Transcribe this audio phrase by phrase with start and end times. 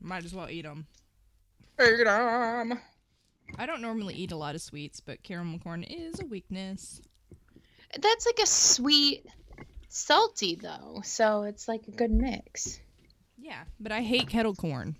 [0.00, 0.86] Might as well eat them.
[1.80, 2.78] Eat 'em.
[3.58, 7.00] I don't normally eat a lot of sweets, but caramel corn is a weakness.
[8.00, 9.26] That's like a sweet,
[9.88, 12.80] salty though, so it's like a good mix.
[13.38, 14.96] Yeah, but I hate kettle corn.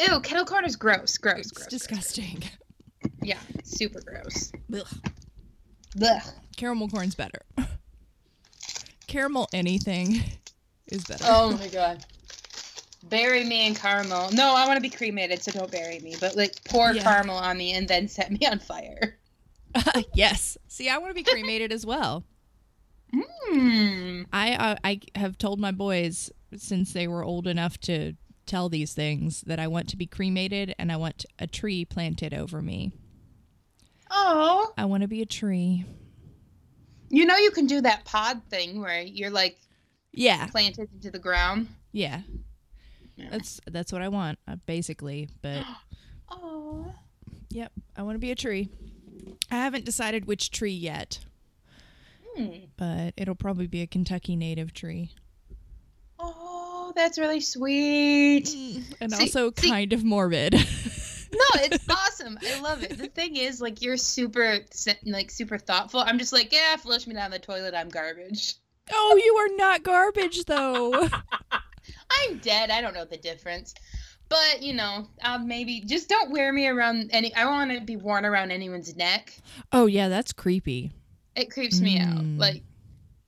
[0.00, 1.18] Ew, kettle corn is gross.
[1.18, 1.40] Gross.
[1.40, 2.40] It's gross, disgusting.
[2.40, 3.12] gross.
[3.22, 4.52] Yeah, super gross.
[4.72, 4.86] Ugh.
[6.02, 6.22] Ugh.
[6.56, 7.42] Caramel corn's better.
[9.06, 10.22] Caramel anything
[10.88, 11.24] is better.
[11.26, 12.04] Oh my god.
[13.08, 14.30] Bury me in caramel.
[14.32, 16.14] No, I want to be cremated, so don't bury me.
[16.20, 17.02] But like, pour Yeah.
[17.02, 19.18] caramel on me and then set me on fire.
[20.14, 20.56] yes.
[20.68, 22.24] See, I want to be cremated as well.
[23.12, 24.22] Hmm.
[24.32, 28.14] I uh, I have told my boys since they were old enough to
[28.46, 32.34] tell these things that I want to be cremated and I want a tree planted
[32.34, 32.92] over me.
[34.10, 35.84] Oh, I want to be a tree.
[37.08, 39.58] you know you can do that pod thing where you're like
[40.12, 40.46] Yeah.
[40.48, 41.68] planted into the ground.
[41.92, 42.22] Yeah.
[43.16, 43.28] Yeah.
[43.30, 45.28] That's that's what I want, uh, basically.
[45.42, 45.64] But
[46.30, 46.92] Oh.
[47.50, 48.68] yep, I want to be a tree.
[49.50, 51.18] I haven't decided which tree yet,
[52.36, 52.64] Hmm.
[52.76, 55.10] but it'll probably be a Kentucky native tree.
[56.18, 58.48] Oh, that's really sweet.
[59.00, 60.54] And See- also see- kind of morbid.
[61.34, 62.38] No, it's awesome.
[62.48, 62.96] I love it.
[62.96, 64.60] The thing is, like, you're super,
[65.04, 65.98] like, super thoughtful.
[65.98, 67.74] I'm just like, yeah, flush me down the toilet.
[67.74, 68.54] I'm garbage.
[68.92, 71.08] oh, you are not garbage though.
[72.10, 72.70] I'm dead.
[72.70, 73.74] I don't know the difference.
[74.28, 77.34] But you know, uh, maybe just don't wear me around any.
[77.34, 79.32] I want to be worn around anyone's neck.
[79.72, 80.92] oh yeah, that's creepy.
[81.36, 82.16] It creeps me out.
[82.22, 82.38] Mm.
[82.38, 82.62] Like,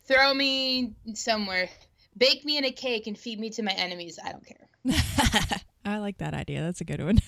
[0.04, 1.68] throw me somewhere,
[2.16, 4.18] bake me in a cake, and feed me to my enemies.
[4.24, 4.68] I don't care.
[5.84, 6.62] I like that idea.
[6.62, 7.18] That's a good one.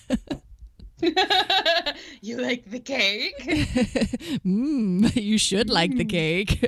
[2.21, 3.39] you like the cake?
[4.45, 6.11] Mmm, you should like the Mm.
[6.11, 6.67] cake.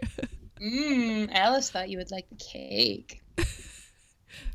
[0.60, 1.28] Mmm.
[1.32, 3.22] Alice thought you would like the cake.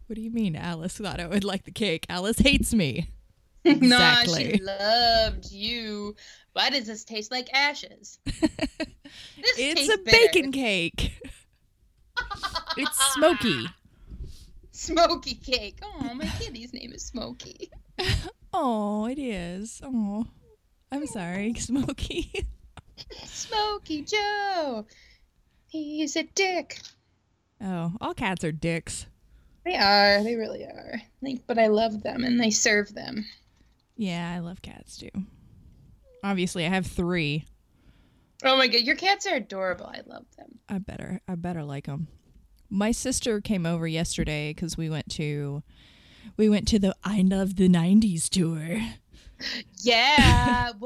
[0.07, 2.05] What do you mean Alice thought I would like the cake?
[2.09, 3.09] Alice hates me.
[3.65, 6.15] Nah, she loved you.
[6.53, 8.19] Why does this taste like ashes?
[8.25, 10.17] This It's a bitter.
[10.31, 11.13] bacon cake.
[12.77, 13.65] It's smoky.
[14.71, 15.79] Smoky cake.
[15.81, 17.71] Oh, my kitty's name is Smoky.
[18.53, 19.81] Oh, it is.
[19.83, 20.27] Oh,
[20.91, 22.31] I'm sorry, Smoky.
[23.25, 24.85] Smoky Joe.
[25.67, 26.79] He's a dick.
[27.61, 29.07] Oh, all cats are dicks.
[29.65, 30.23] They are.
[30.23, 31.01] They really are.
[31.21, 33.25] Like, but I love them and they serve them.
[33.97, 35.09] Yeah, I love cats too.
[36.23, 37.45] Obviously, I have three.
[38.43, 39.87] Oh my god, your cats are adorable.
[39.87, 40.59] I love them.
[40.69, 42.07] I better, I better like them.
[42.69, 45.63] My sister came over yesterday because we went to,
[46.37, 48.81] we went to the I Love the '90s tour.
[49.81, 50.71] Yeah.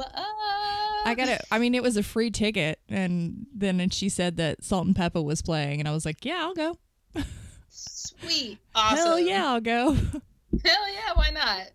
[1.06, 1.42] I got it.
[1.52, 5.42] I mean, it was a free ticket, and then and she said that Salt-N-Pepa was
[5.42, 6.78] playing, and I was like, "Yeah, I'll go.
[7.70, 8.60] Sweet.
[8.76, 8.98] Awesome.
[8.98, 9.94] Hell yeah, I'll go."
[10.66, 11.14] Hell yeah.
[11.14, 11.72] Why not?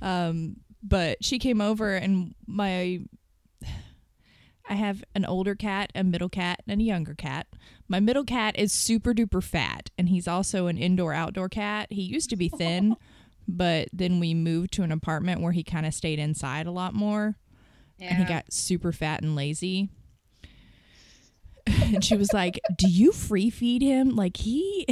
[0.00, 3.00] Um, but she came over, and my
[4.68, 7.46] I have an older cat, a middle cat, and a younger cat.
[7.88, 11.90] My middle cat is super duper fat, and he's also an indoor outdoor cat.
[11.90, 12.96] He used to be thin,
[13.48, 16.94] but then we moved to an apartment where he kind of stayed inside a lot
[16.94, 17.36] more.
[17.98, 18.10] Yeah.
[18.10, 19.88] and he got super fat and lazy.
[21.82, 24.10] And she was like, "Do you free feed him?
[24.10, 24.86] Like he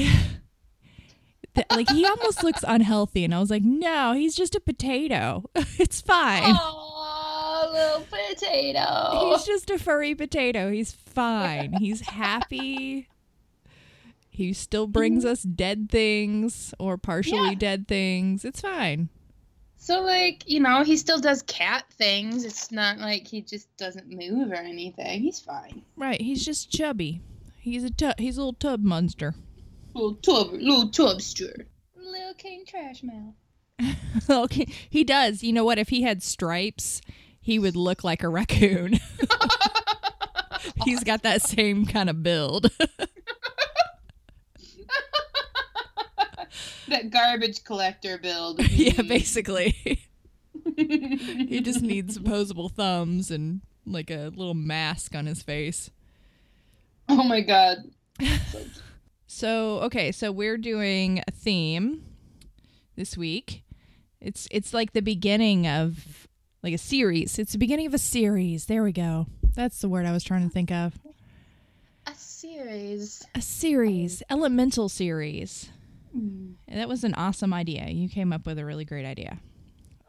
[1.71, 5.45] like he almost looks unhealthy." And I was like, "No, he's just a potato.
[5.55, 6.55] it's fine.
[6.59, 9.31] Oh, little potato.
[9.31, 10.71] He's just a furry potato.
[10.71, 11.75] He's fine.
[11.75, 13.09] He's happy."
[14.29, 15.29] He still brings mm.
[15.29, 17.55] us dead things or partially Yeah.
[17.55, 18.45] dead things.
[18.45, 19.09] It's fine.
[19.87, 22.45] So like, you know, he still does cat things.
[22.45, 25.21] It's not like he just doesn't move or anything.
[25.21, 25.81] He's fine.
[25.97, 26.21] Right.
[26.21, 27.21] He's just chubby.
[27.61, 29.37] He's a tu- he's a little tub monster.
[29.95, 31.67] Little tub, little tubster.
[31.95, 33.95] Little king trash mouth.
[34.29, 35.45] okay, he does.
[35.45, 35.79] You know what?
[35.79, 37.01] If he had stripes,
[37.41, 38.99] he would look like a raccoon.
[40.85, 42.73] He's got that same kind of build.
[46.89, 48.63] that garbage collector build.
[48.71, 50.01] yeah, basically.
[50.77, 55.91] he just needs opposable thumbs and like a little mask on his face.
[57.09, 57.79] Oh my god.
[59.27, 62.05] So, okay, so we're doing a theme
[62.97, 63.65] this week.
[64.21, 66.27] It's it's like the beginning of
[66.63, 67.39] like a series.
[67.39, 68.67] It's the beginning of a series.
[68.67, 69.27] There we go.
[69.55, 70.99] That's the word I was trying to think of.
[72.07, 73.25] A series.
[73.35, 75.71] A series, um, elemental series.
[76.17, 76.55] Mm.
[76.69, 77.89] That was an awesome idea.
[77.89, 79.39] You came up with a really great idea.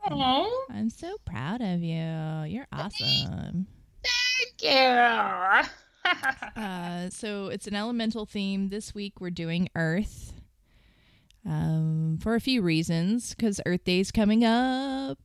[0.09, 1.95] Oh, I'm so proud of you.
[2.47, 3.67] You're awesome.
[4.03, 5.67] thank you.
[6.55, 8.69] Uh, so it's an elemental theme.
[8.69, 10.31] This week we're doing Earth.
[11.45, 13.31] um, for a few reasons.
[13.35, 15.17] Because Earth Day is coming up,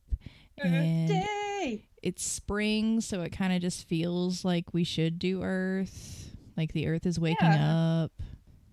[0.61, 1.85] and Day.
[2.01, 6.35] it's spring, so it kind of just feels like we should do Earth.
[6.57, 8.03] Like the Earth is waking Yeah.
[8.03, 8.11] up.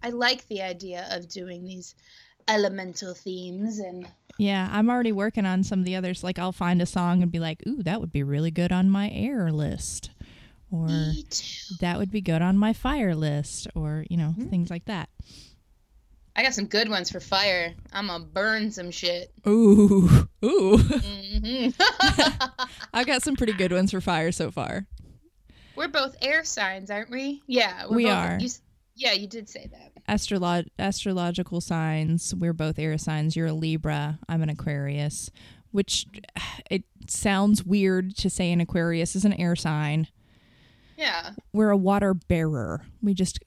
[0.03, 1.95] I like the idea of doing these
[2.49, 4.07] elemental themes and
[4.39, 6.25] Yeah, I'm already working on some of the others.
[6.25, 8.89] Like I'll find a song and be like, "Ooh, that would be really good on
[8.91, 10.11] my air list,"
[10.71, 11.75] or me too.
[11.81, 15.11] "That would be good on my fire list," or you know, things like that.
[16.35, 17.75] I got some good ones for fire.
[17.93, 19.33] I'm gonna burn some shit.
[19.47, 20.79] Ooh, ooh.
[20.79, 21.69] hmm
[22.95, 24.87] I got some pretty good ones for fire so far.
[25.77, 27.43] we're both air signs, aren't we?
[27.47, 28.39] Yeah, We both, are.
[28.41, 28.49] You,
[29.01, 29.93] yeah, you did say that.
[30.09, 32.35] Astrolo- astrological signs.
[32.35, 33.35] We're both air signs.
[33.35, 34.19] You're a Libra.
[34.29, 35.31] I'm an Aquarius.
[35.71, 36.05] Which
[36.71, 40.07] it sounds weird to say an Aquarius is an air sign.
[40.99, 41.31] Yeah.
[41.55, 42.83] We're a water bearer.
[43.03, 43.39] We just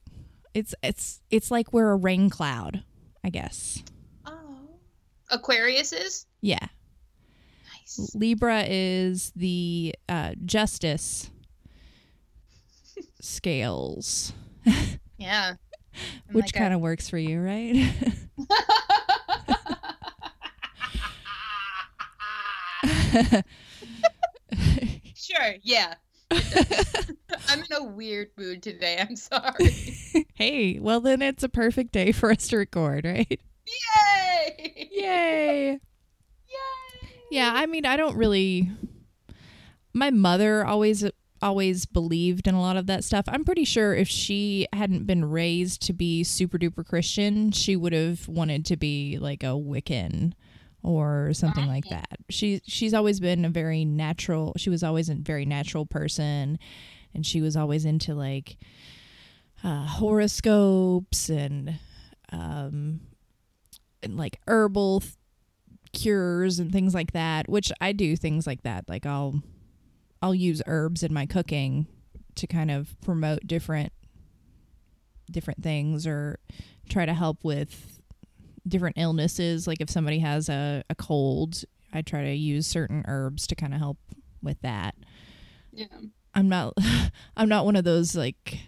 [0.56, 2.84] it's it's it's like we're a rain cloud,
[3.24, 3.84] I guess.
[4.26, 4.58] Oh.
[5.30, 6.66] Aquarius is Yeah.
[7.72, 8.12] nice.
[8.16, 11.30] Libra is the uh, justice
[13.22, 14.34] scales,
[15.24, 15.54] Yeah.
[16.32, 17.94] which kind of works for you, right?
[25.16, 25.56] Sure.
[25.62, 25.96] Yeah.
[26.32, 28.98] I'm in a weird mood today.
[29.00, 29.96] I'm sorry.
[30.34, 33.40] hey, well then it's a perfect day for us to record, right?
[33.66, 34.90] Yay!
[34.92, 35.70] Yay!
[35.72, 35.80] Yay!
[37.32, 38.70] Yeah, I mean, I don't really.
[39.94, 41.06] My mother always
[41.44, 43.26] always believed in a lot of that stuff.
[43.28, 47.94] I'm pretty sure if she hadn't been raised to be super duper Christian, she would
[47.94, 50.34] have wanted to be like a Wiccan
[50.82, 52.18] or something like that.
[52.30, 54.54] She she's always been a very natural.
[54.58, 56.58] She was always a very natural person,
[57.14, 58.58] and she was always into like
[59.64, 61.80] uh, horoscopes and
[62.32, 63.02] um
[64.02, 65.14] and like herbal th-
[65.94, 67.50] cures and things like that.
[67.50, 68.88] Which I do things like that.
[68.90, 69.42] Like I'll
[70.24, 71.86] I'll use herbs in my cooking
[72.36, 73.94] to kind of promote different
[75.30, 76.40] different things or
[76.90, 78.00] try to help with
[78.68, 79.68] different illnesses.
[79.68, 83.74] Like if somebody has a, a cold i try to use certain herbs to kind
[83.74, 83.98] of help
[84.42, 84.96] with that.
[85.72, 85.86] Yeah.
[86.36, 86.74] i'm not
[87.38, 88.60] i'm not one of those like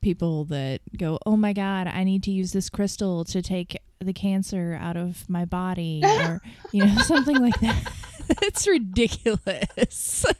[0.00, 4.12] people that go oh my god i need to use this crystal to take the
[4.12, 6.40] cancer out of my body or
[6.72, 7.92] you know something like that
[8.42, 10.24] it's ridiculous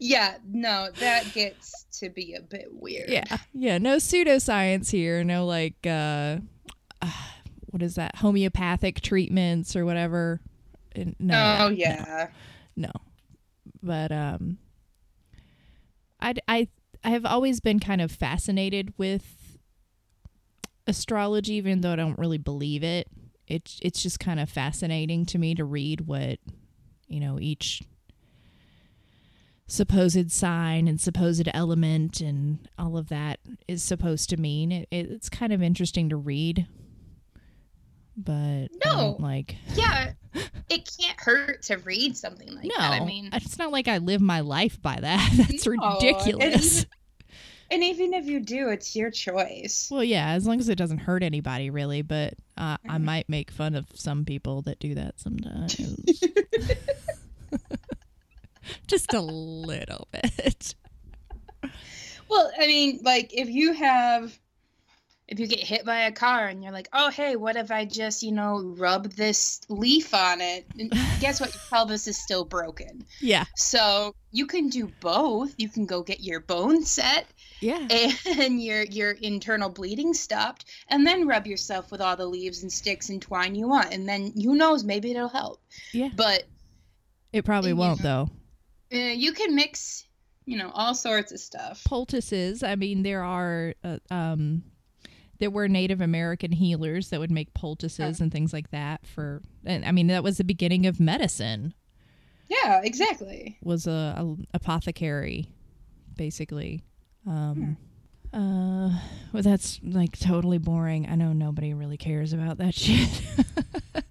[0.00, 0.36] Yeah.
[0.46, 3.08] No, that gets to be a bit weird.
[3.08, 6.36] yeah yeah no pseudoscience here no like uh,
[7.02, 7.10] uh
[7.70, 10.40] what is that homeopathic treatments or whatever
[11.18, 12.28] no Oh no, yeah.
[12.76, 12.90] no
[13.82, 14.58] but um
[16.20, 16.68] i i
[17.04, 19.58] i have always been kind of fascinated with
[20.86, 23.08] astrology even though i don't really believe it
[23.48, 26.38] it's it's just kind of fascinating to me to read what
[27.08, 27.82] you know each
[29.66, 35.10] supposed sign and supposed element and all of that is supposed to mean it, it,
[35.10, 36.66] it's kind of interesting to read
[38.18, 39.16] but No.
[39.16, 40.12] Um, like Yeah.
[40.68, 43.00] It can't hurt to read something like no, that.
[43.00, 45.30] I mean, it's not like I live my life by that.
[45.36, 46.84] That's No, ridiculous.
[47.70, 49.88] And even if you do, it's your choice.
[49.90, 52.02] Well, yeah, as long as it doesn't hurt anybody, really.
[52.02, 52.90] But uh, Mm-hmm.
[52.90, 55.76] I might make fun of some people that do that sometimes.
[58.86, 60.74] Just a little bit.
[62.28, 64.38] Well, I mean, like if you have
[65.28, 67.84] if you get hit by a car and you're like, "Oh, hey, what if I
[67.84, 71.52] just, you know, rub this leaf on it?" And guess what?
[71.54, 73.04] Your pelvis is still broken.
[73.20, 75.54] Yeah, So, you can do both.
[75.58, 77.26] You can go get your bone set
[77.60, 77.86] yeah,
[78.26, 82.72] and your your internal bleeding stopped and then rub yourself with all the leaves and
[82.72, 85.60] sticks and twine you want and then who knows maybe it'll help
[85.92, 86.10] yeah.
[86.14, 86.44] but
[87.32, 88.30] It probably won't know.
[88.90, 88.98] though.
[88.98, 90.06] uh, you can mix
[90.44, 92.62] you know all sorts of stuff Poultices.
[92.62, 93.74] I mean, there are.
[93.84, 94.62] Uh, um,
[95.38, 99.40] there were Native American healers that would make poultices and things like that for.
[99.64, 101.74] And I mean, that was the beginning of medicine.
[102.48, 105.46] yeah exactly was a, a apothecary,
[106.16, 106.82] basically.
[107.28, 107.76] Um,
[108.32, 108.90] uh,
[109.32, 111.06] well, that's like totally boring.
[111.08, 113.08] I know nobody really cares about that shit.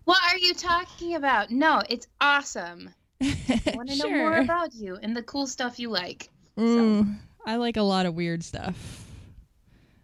[0.05, 2.89] what are you talking about no it's awesome
[3.21, 7.57] i want to know more about you and the cool stuff you like Mm, I
[7.57, 9.05] like a lot of weird stuff.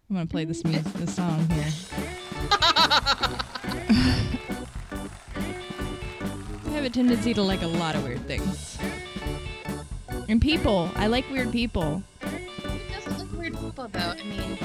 [0.09, 1.65] I'm gonna play this music, this song here.
[6.65, 8.77] I have a tendency to like a lot of weird things.
[10.29, 12.03] And people, I like weird people.
[13.83, 14.57] People though i mean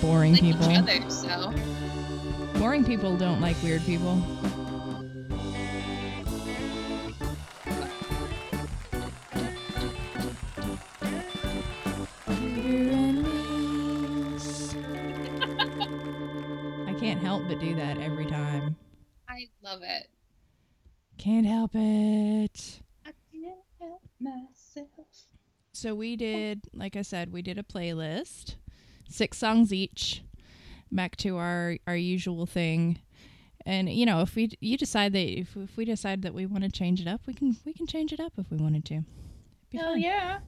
[0.00, 0.70] Boring like people.
[0.70, 1.54] each other so
[2.58, 4.22] Boring people don't like weird people.
[16.86, 18.76] I can't help but do that every time.
[19.28, 20.08] I love it.
[21.18, 22.80] Can't help it.
[23.04, 25.33] I can't help myself.
[25.74, 28.54] So we did, like I said, we did a playlist,
[29.08, 30.22] six songs each,
[30.92, 33.00] back to our our usual thing.
[33.66, 36.62] And you know, if we you decide that if, if we decide that we want
[36.62, 39.02] to change it up, we can we can change it up if we wanted to.
[39.72, 40.38] Hell yeah.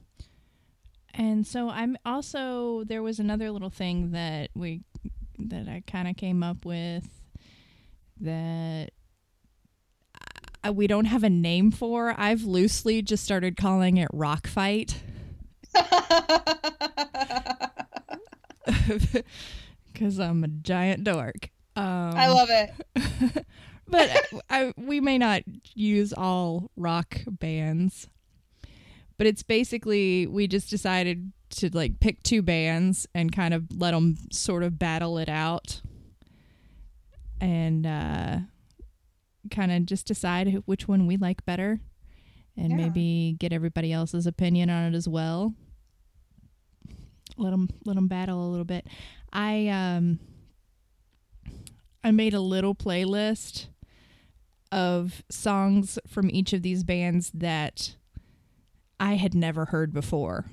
[1.13, 4.83] And so I'm also there was another little thing that we
[5.39, 7.05] that I kind of came up with
[8.21, 8.91] that
[10.71, 12.13] we don't have a name for.
[12.17, 15.03] I've loosely just started calling it rock fight.
[19.93, 21.49] because I'm a giant dork.
[21.75, 21.83] Um,
[22.15, 23.45] I love it.
[23.87, 24.09] but
[24.49, 25.43] I, we may not
[25.73, 28.07] use all rock bands.
[29.17, 33.91] But it's basically we just decided to like pick two bands and kind of let
[33.91, 35.81] them sort of battle it out,
[37.41, 38.37] and uh,
[39.49, 41.79] kind of just decide which one we like better,
[42.55, 42.77] and Yeah.
[42.77, 45.55] maybe get everybody else's opinion on it as well.
[47.37, 48.87] Let them let them battle a little bit.
[49.31, 50.19] I um
[52.03, 53.67] I made a little playlist
[54.71, 57.95] of songs from each of these bands that
[58.99, 60.45] I had never heard before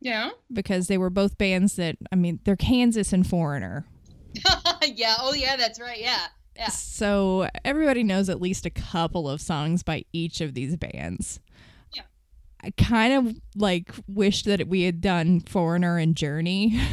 [0.00, 0.30] Yeah.
[0.52, 3.86] because they were both bands that I mean they're Kansas and Foreigner.
[4.84, 5.16] yeah.
[5.20, 6.00] Oh yeah, that's right.
[6.00, 6.26] Yeah.
[6.56, 6.68] Yeah.
[6.68, 11.40] So everybody knows at least a couple of songs by each of these bands.
[12.62, 12.68] Yeah.
[12.68, 16.78] I kind of like wished that we had done Foreigner and Journey.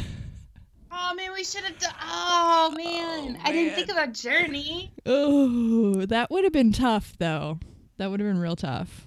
[0.97, 1.93] Oh man, we should have done.
[2.01, 3.75] Oh man, I didn't man.
[3.75, 4.91] think about Journey.
[5.05, 7.59] Oh, that would have been tough though.
[7.97, 9.05] That would have been real tough.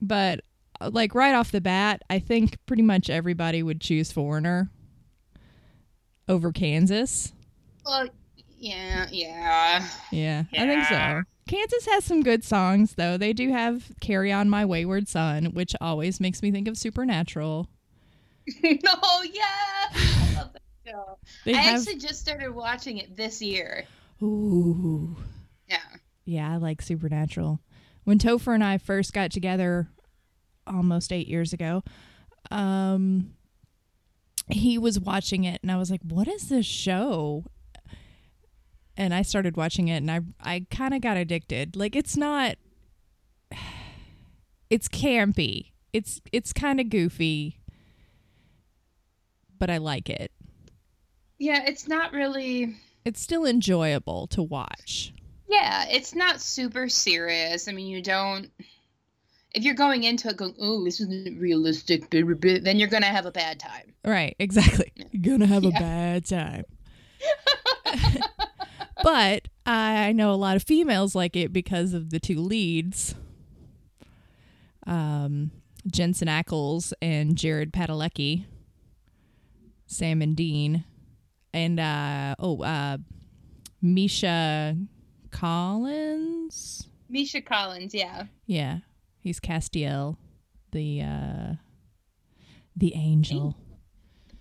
[0.00, 0.42] But
[0.80, 4.70] uh, like right off the bat, I think pretty much everybody would choose Foreigner
[6.28, 7.32] over Kansas.
[7.84, 8.08] Well,
[8.58, 9.86] yeah, yeah.
[10.10, 11.22] Yeah, I think so.
[11.48, 13.16] Kansas has some good songs though.
[13.16, 17.68] They do have "Carry On My Wayward Son," which always makes me think of Supernatural.
[18.64, 21.18] oh yeah, I love that show.
[21.44, 23.84] They I have actually just started watching it this year.
[24.22, 25.16] ooh,
[25.68, 25.78] Yeah.
[26.24, 27.60] yeah, I like Supernatural.
[28.04, 29.88] When Topher and I first got together,
[30.66, 31.82] almost eight years ago,
[32.50, 33.32] um,
[34.48, 37.44] he was watching it, and I was like, "What is this show?"
[38.96, 41.76] And I started watching it, and I I kind of got addicted.
[41.76, 42.56] Like it's not,
[44.70, 45.72] it's campy.
[45.92, 47.58] It's it's kind of goofy,
[49.58, 50.32] but I like it.
[51.38, 52.76] Yeah, it's not really.
[53.04, 55.12] It's still enjoyable to watch.
[55.48, 57.68] Yeah, it's not super serious.
[57.68, 58.50] I mean, you don't.
[59.52, 62.88] If you're going into it going, oh, this isn't realistic, blah, blah, blah," then you're
[62.88, 63.94] gonna have a bad time.
[64.04, 64.92] Right, exactly.
[65.12, 66.64] You're gonna have a bad time.
[69.02, 73.14] but I know a lot of females like it because of the two leads,
[74.86, 75.50] um,
[75.86, 78.44] Jensen Ackles and Jared Padalecki,
[79.86, 80.84] Sam and Dean,
[81.52, 82.98] and uh, oh, uh,
[83.82, 84.76] Misha
[85.30, 86.88] Collins.
[87.08, 88.26] Misha Collins, yeah.
[88.46, 88.78] Yeah,
[89.20, 90.16] he's Castiel,
[90.72, 91.54] the uh,
[92.76, 93.56] the angel.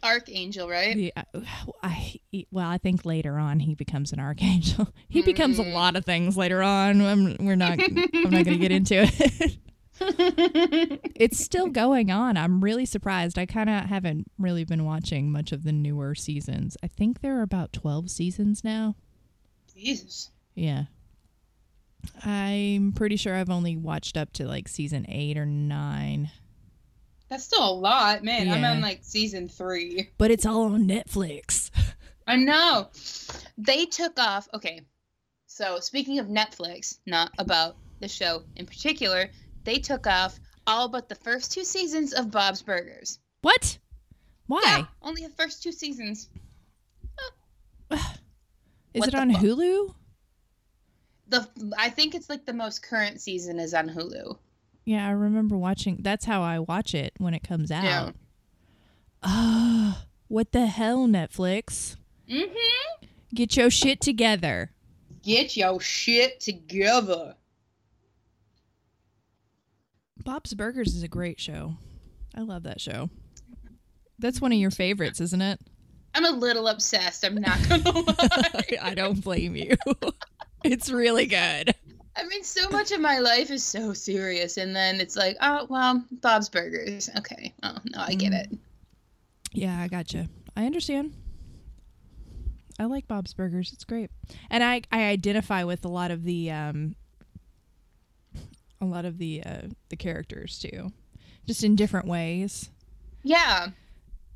[0.05, 0.95] Archangel, right?
[0.95, 1.23] The, uh,
[1.83, 2.19] I,
[2.51, 4.87] well, I think later on he becomes an archangel.
[5.09, 5.73] He becomes a Mhm.
[5.73, 7.01] lot of things later on.
[7.01, 7.79] I'm, we're not.
[7.81, 9.57] I'm not going to get into it.
[11.15, 12.35] it's still going on.
[12.37, 13.37] I'm really surprised.
[13.39, 16.75] I kind of haven't really been watching much of the newer seasons.
[16.83, 18.95] I think there are about 12 seasons now.
[19.73, 20.31] Jesus.
[20.53, 20.85] Yeah.
[22.23, 26.29] I'm pretty sure I've only watched up to like season eight or nine,
[27.35, 28.49] That's still a lot, man.
[28.49, 30.09] I'm on like season three.
[30.17, 31.69] but it's all on Netflix.
[32.27, 32.87] I know.
[33.57, 34.47] They took off.
[34.53, 34.83] Okay.
[35.45, 39.29] So, speaking of Netflix, not about the show in particular,
[39.65, 43.19] they took off all but the first two seasons of Bob's Burgers.
[43.41, 43.79] What?
[44.47, 44.61] Why?
[44.63, 46.29] Yeah, only the first two seasons.
[47.91, 47.99] Is
[48.93, 49.41] What it on fuck?
[49.41, 49.93] Hulu?
[51.27, 54.37] The I think it's like the most current season is on Hulu.
[54.85, 55.97] Yeah, I remember watching.
[56.01, 57.83] That's how I watch it when it comes out.
[57.83, 58.11] Yeah.
[59.23, 61.97] Ah, what the hell, Netflix?
[62.29, 63.05] Mm-hmm.
[63.33, 64.71] Get your shit together.
[65.23, 67.35] Get your shit together.
[70.23, 71.75] Bob's Burgers is a great show.
[72.35, 73.09] I love that show.
[74.19, 75.59] That's one of your favorites, isn't it?
[76.13, 77.25] I'm a little obsessed.
[77.25, 78.77] I'm not gonna lie.
[78.81, 79.75] I don't blame you.
[80.63, 81.75] it's really good.
[82.17, 85.67] I mean, so much of my life is so serious, and then it's like, oh
[85.69, 87.09] well, Bob's Burgers.
[87.17, 88.49] Okay, oh no, I get it.
[89.51, 90.27] Yeah, I gotcha.
[90.55, 91.13] I understand.
[92.79, 93.71] I like Bob's Burgers.
[93.73, 94.09] It's great,
[94.49, 96.95] and I I identify with a lot of the um
[98.81, 100.91] a lot of the uh the characters too,
[101.45, 102.69] just in different ways.
[103.23, 103.67] Yeah,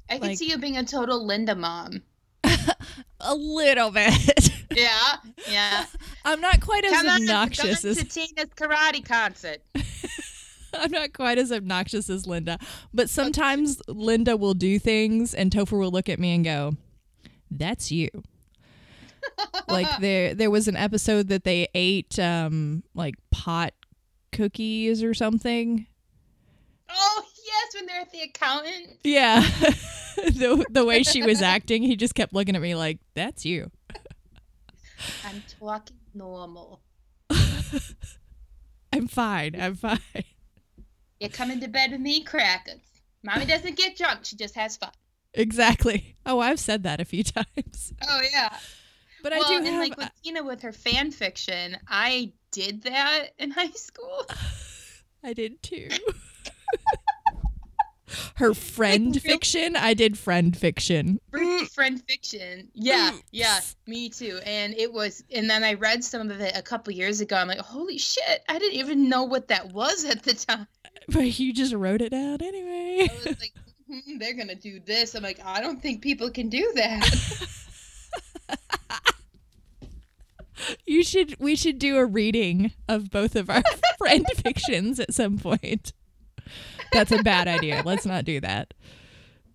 [0.09, 2.01] I can Like- see you being a total Linda mom.
[3.21, 4.49] A little bit.
[4.71, 5.15] Yeah,
[5.49, 5.85] yeah.
[6.25, 9.59] I'm not quite as Come obnoxious going as Tina's karate concert.
[10.73, 12.59] I'm not quite as obnoxious as Linda,
[12.93, 16.73] but sometimes Linda will do things and Topher will look at me and go,
[17.49, 18.09] "That's you."
[19.67, 23.73] like there there was an episode that they ate um like pot
[24.31, 25.87] cookies or something.
[26.89, 28.99] Oh yes, when they're at the accountant.
[29.03, 29.41] Yeah.
[30.15, 33.71] the the way she was acting, he just kept looking at me like, "That's you."
[35.25, 36.81] I'm talking normal.
[38.93, 39.59] I'm fine.
[39.59, 39.99] I'm fine.
[41.19, 42.81] You're coming to bed with me, crackers.
[43.23, 44.91] Mommy doesn't get drunk; she just has fun.
[45.33, 46.15] Exactly.
[46.25, 47.93] Oh, I've said that a few times.
[48.07, 48.55] Oh yeah.
[49.21, 52.83] But well, I do and have like with Tina with her fan fiction, I did
[52.83, 54.25] that in high school.
[55.23, 55.89] I did too.
[58.35, 61.19] Her friend fiction, I did friend fiction.
[61.73, 62.69] Friend fiction.
[62.73, 64.39] Yeah, yeah, me too.
[64.45, 67.35] And it was, and then I read some of it a couple years ago.
[67.35, 70.67] I'm like, holy shit, I didn't even know what that was at the time.
[71.07, 73.09] But you just wrote it down anyway.
[73.09, 73.53] I was like,
[73.87, 75.15] hmm, they're gonna do this.
[75.15, 77.47] I'm like, I don't think people can do that.
[80.85, 83.63] You should we should do a reading of both of our
[83.97, 85.93] friend fictions at some point.
[86.91, 87.81] That's a bad idea.
[87.85, 88.73] Let's not do that.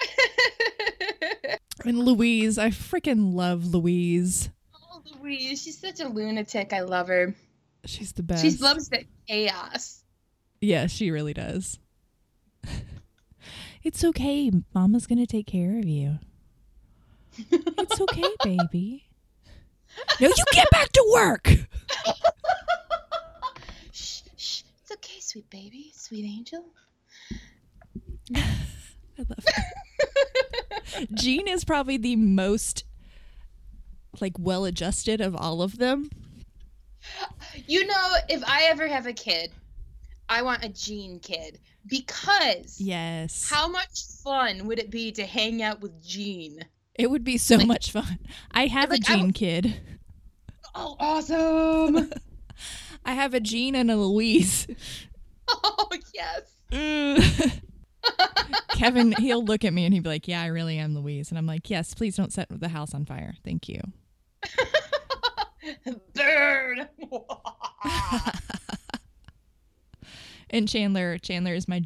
[1.84, 4.48] And Louise, I freaking love Louise.
[4.74, 6.72] oh, Louise, she's such a lunatic.
[6.72, 7.34] I love her.
[7.84, 8.42] She's the best.
[8.42, 10.02] She loves the chaos.
[10.62, 11.78] Yeah, she really does.
[13.82, 14.50] it's okay.
[14.75, 16.20] Mama's going to take care of you.
[17.50, 19.04] It's okay, baby.
[20.20, 21.49] No, you get back to work.
[23.92, 24.62] Shh, shh.
[24.80, 26.64] It's okay, sweet baby, sweet angel.
[28.34, 28.43] I
[29.19, 31.06] love her.
[31.15, 32.84] Gene is probably the most
[34.21, 36.10] like well adjusted of all of them.
[37.67, 39.50] You know, if I ever have a kid,
[40.28, 43.49] I want a Gene kid because Yes.
[43.50, 46.60] how much fun would it be to hang out with Gene?
[46.95, 48.21] it would be so Like- much fun.
[48.52, 49.75] I have Like, a Gene don't- kid.
[50.76, 52.10] Oh, awesome!
[53.04, 54.67] I have a Gene and a Louise.
[55.49, 56.43] oh, yes.
[56.73, 56.78] Ugh.
[56.78, 57.60] Mm.
[58.75, 61.38] Kevin, he'll look at me and he'll be like, "Yeah, I really am Louise," and
[61.38, 63.34] I'm like, "Yes, please don't set the house on fire.
[63.45, 63.80] Thank you."
[66.14, 66.88] Bird.
[70.50, 71.82] And Chandler, Chandler is my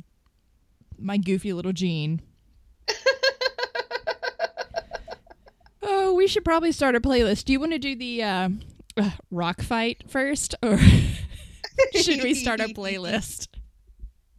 [0.98, 2.20] my goofy little Gene.
[5.90, 7.44] Oh, we should probably start a playlist.
[7.46, 8.48] Do you want to do the uh,
[8.98, 10.78] uh, rock fight first, or
[11.94, 13.48] should we start a playlist?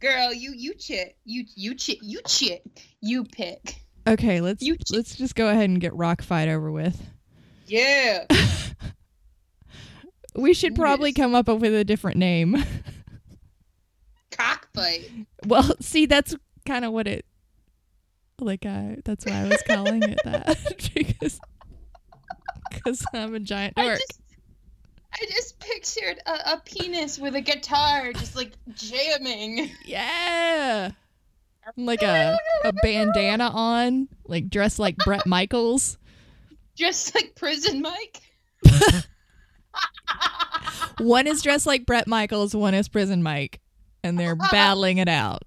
[0.00, 1.16] Girl, you you chit.
[1.24, 1.98] You you chit.
[2.02, 2.66] You chit.
[3.00, 3.76] You pick.
[4.08, 7.00] Okay, let's You ch- let's just go ahead and get rock fight over with.
[7.66, 8.24] Yeah.
[10.36, 12.56] We should probably come up with a different name.
[14.30, 15.10] Cockfight.
[15.46, 16.34] Well, see, that's
[16.64, 17.24] kind of what it.
[18.38, 20.56] Like, I that's why I was calling it that
[20.94, 21.40] because
[22.70, 23.98] because I'm a giant I dork.
[23.98, 24.20] just,
[25.12, 29.70] I just pictured a, a penis with a guitar just like jamming.
[29.84, 30.90] Yeah,
[31.76, 35.98] like a a bandana on, like dressed like Bret Michaels.
[36.74, 38.20] Just like Prison Mike.
[41.00, 43.60] One is dressed like Bret Michaels, one is Prison Mike,
[44.02, 45.42] and they're battling it out.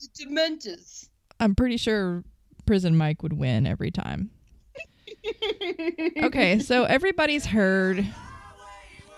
[0.00, 1.08] The Dementors.
[1.40, 2.24] I'm pretty sure
[2.66, 4.30] Prison Mike would win every time.
[6.22, 8.06] Okay, so everybody's heard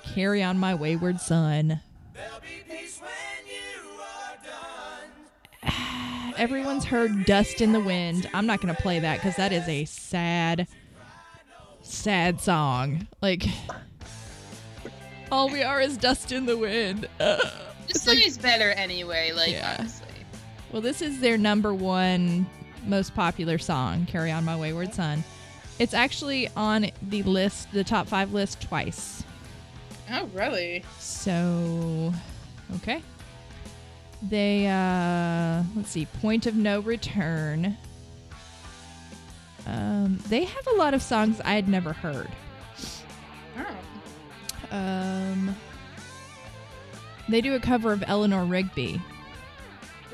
[0.02, 1.80] Carry On My Wayward Son.
[6.36, 8.28] Everyone's heard Dust in the Wind.
[8.32, 10.66] I'm not going to play that because that is a sad,
[11.82, 13.06] sad song.
[13.20, 13.44] Like,
[15.30, 17.08] all we are is dust in the wind.
[17.92, 19.74] This song is better anyway, like Yeah.
[19.80, 20.06] honestly.
[20.70, 22.46] Well, this is their number one
[22.86, 25.24] most popular song, Carry On My Wayward Son.
[25.80, 29.24] It's actually on the list, the top five list twice.
[30.10, 30.84] Oh really?
[30.98, 32.12] So,
[32.76, 33.02] okay.
[34.22, 37.76] They, uh, let's see, Point of No Return.
[39.66, 42.28] Um, they have a lot of songs I had never heard.
[43.56, 44.76] Oh.
[44.76, 45.56] Um,
[47.28, 49.00] they do a cover of Eleanor Rigby.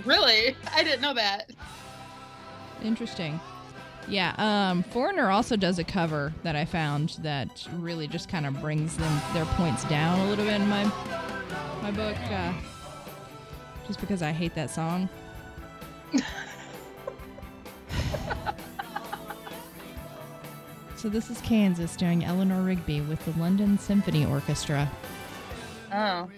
[0.05, 0.55] Really?
[0.73, 1.51] I didn't know that.
[2.83, 3.41] Interesting.
[4.09, 8.61] Yeah, um, Foreigner also does a cover that I found that really just kind of
[8.61, 10.85] brings them their points down a little bit in my
[11.83, 12.53] my book, uh,
[13.87, 15.09] just because I hate that song.
[20.97, 24.89] so this is Kansas doing Eleanor Rigby with the London Symphony Orchestra.
[25.93, 26.29] Oh.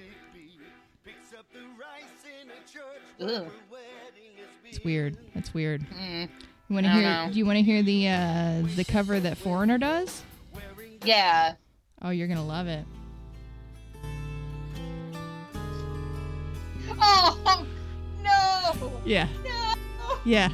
[3.20, 3.50] Ugh.
[4.64, 5.18] It's weird.
[5.34, 5.84] It's weird.
[5.90, 6.28] Mm.
[6.68, 7.02] You want to hear?
[7.02, 7.28] know.
[7.32, 10.22] Do you want to hear the uh, the cover that Foreigner does?
[11.04, 11.54] Yeah.
[12.02, 12.84] Oh, you're gonna love it.
[17.00, 17.66] Oh
[18.22, 18.92] no!
[19.04, 19.74] Yeah, No!
[20.24, 20.48] yeah.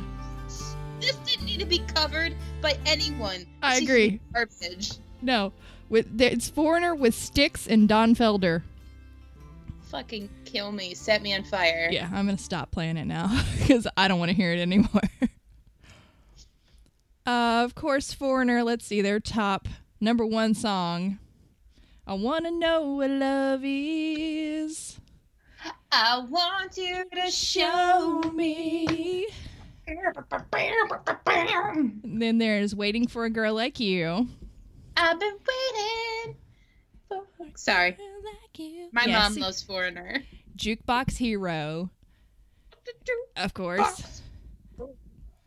[1.00, 3.46] This didn't need to be covered by anyone.
[3.62, 4.20] I This is agree.
[4.32, 4.92] Garbage.
[5.22, 5.52] No,
[5.88, 8.62] with it's Foreigner with Styx and Don Felder.
[9.90, 10.94] Fucking kill me.
[10.94, 11.88] Set me on fire.
[11.90, 15.02] Yeah, I'm gonna stop playing it now because I don't want to hear it anymore.
[17.26, 18.62] uh, of course, Foreigner.
[18.62, 19.68] Let's see their top
[20.00, 21.18] number one song.
[22.06, 24.98] I wanna know what love is.
[25.90, 29.26] I want you to Show me.
[29.86, 29.98] And
[32.22, 34.26] then there's waiting for a girl like you.
[34.96, 35.34] I've been
[35.74, 36.36] waiting
[37.08, 37.22] for.
[37.54, 37.96] Sorry,
[38.92, 40.22] my Yeah, mom loves Foreigner.
[40.56, 41.90] Jukebox Hero,
[43.36, 44.22] of course.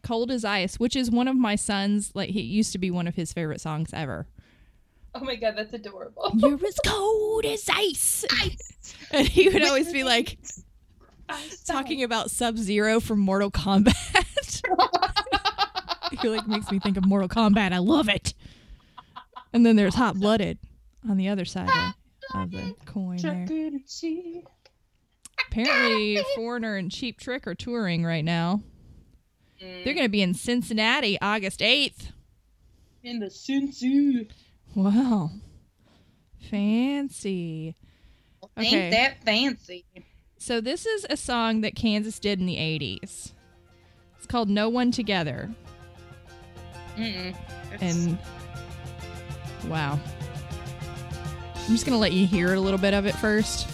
[0.07, 3.07] Cold as Ice, which is one of my son's, like, he used to be one
[3.07, 4.25] of his favorite songs ever.
[5.13, 6.31] Oh my god, that's adorable.
[6.35, 8.25] You're as cold as ice.
[9.11, 10.37] And he would always be like
[11.65, 14.61] talking about Sub Zero from Mortal Kombat.
[16.21, 17.73] he like makes me think of Mortal Kombat.
[17.73, 18.33] I love it.
[19.51, 20.57] And then there's Hot Blooded
[21.09, 21.67] on the other side
[22.33, 23.45] of, of the coin there.
[25.51, 28.61] Apparently, Foreigner and Cheap Trick are touring right now.
[29.59, 32.11] They're going to be in Cincinnati August 8th.
[33.03, 34.29] in the Cincy.
[34.75, 35.31] Wow.
[36.49, 37.75] Fancy.
[38.43, 38.67] Okay.
[38.67, 39.85] Ain't that fancy?
[40.37, 43.33] So, this is a song that Kansas did in the 80s.
[44.17, 45.49] It's called No One Together.
[46.95, 47.35] Mm-mm.
[47.81, 48.17] And
[49.67, 49.99] wow.
[51.55, 53.67] I'm just going to let you hear a little bit of it first.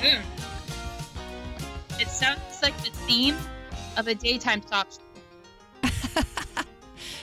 [0.00, 0.22] Mm.
[2.02, 3.36] It sounds like the theme
[3.96, 4.98] of a daytime talk show.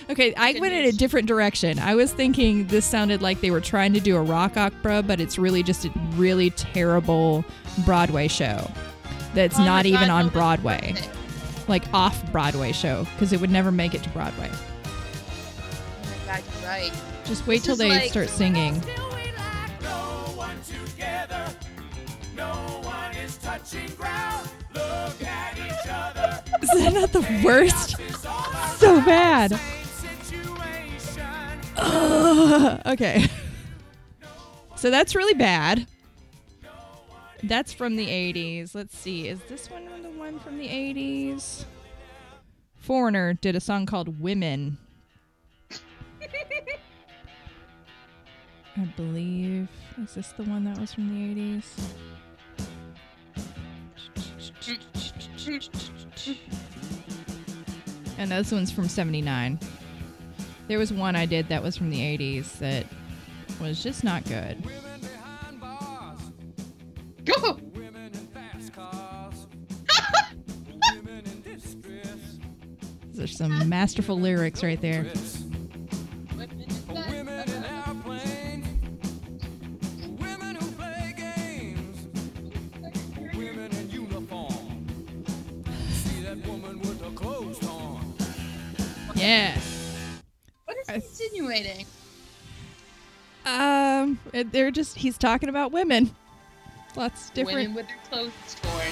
[0.10, 1.78] Okay, I went in a different direction.
[1.78, 5.22] I was thinking this sounded like they were trying to do a rock opera, but
[5.22, 7.46] it's really just a really terrible
[7.86, 8.72] Broadway show
[9.36, 10.96] that's Oh my not even on no, Broadway,
[11.68, 14.50] like off Broadway show, because it would never make it to Broadway.
[14.52, 16.92] Oh my god, you're right.
[17.26, 18.82] Just wait This till they like- start singing.
[19.84, 21.54] No one together.
[22.36, 22.48] No
[22.82, 24.50] one is touching ground.
[24.74, 26.44] Look at each other.
[26.62, 28.00] Is that not the worst?
[28.00, 29.60] It's all a So bad.
[31.78, 32.82] Ugh.
[32.86, 33.28] okay.
[34.76, 35.88] So that's really bad.
[37.44, 38.76] That's from the 80s.
[38.76, 39.28] Let's see.
[39.28, 41.66] Is this one the one from the 80s?
[42.76, 44.78] Foreigner did a song called Women.
[48.78, 49.68] I believe.
[50.02, 51.64] Is this the one that was from the 80s?
[58.18, 59.60] And this one's from 79.
[60.68, 62.86] There was one I did that was from the 80s that
[63.62, 64.64] was just not good.
[64.66, 66.20] Women behind bars.
[67.24, 67.60] Go!
[67.74, 69.48] Women in fast cars.
[70.94, 72.38] Women in distress.
[73.14, 75.06] There's some masterful lyrics right there.
[94.44, 96.12] They're just he's talking about women.
[96.96, 98.88] Lots of different, Women with their clothes torn.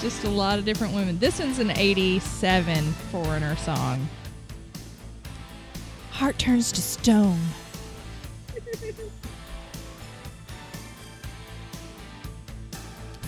[0.00, 1.18] just a lot of different women.
[1.18, 4.08] This one's an '87 Foreigner song.
[6.12, 7.38] Heart turns to stone.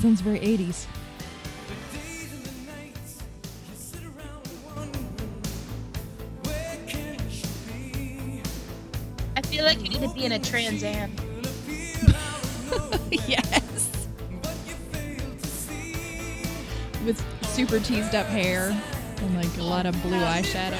[0.00, 0.86] Sounds very 80s.
[1.68, 3.22] The days and the nights,
[3.70, 5.06] you sit around wondering,
[6.42, 8.42] where can she be?
[9.36, 11.14] I feel like you need to be in a Trans Am.
[13.28, 14.08] yes.
[14.42, 15.96] but you fail to see.
[17.04, 18.70] With super teased up hair.
[19.18, 20.78] and like a lot of blue eyeshadow.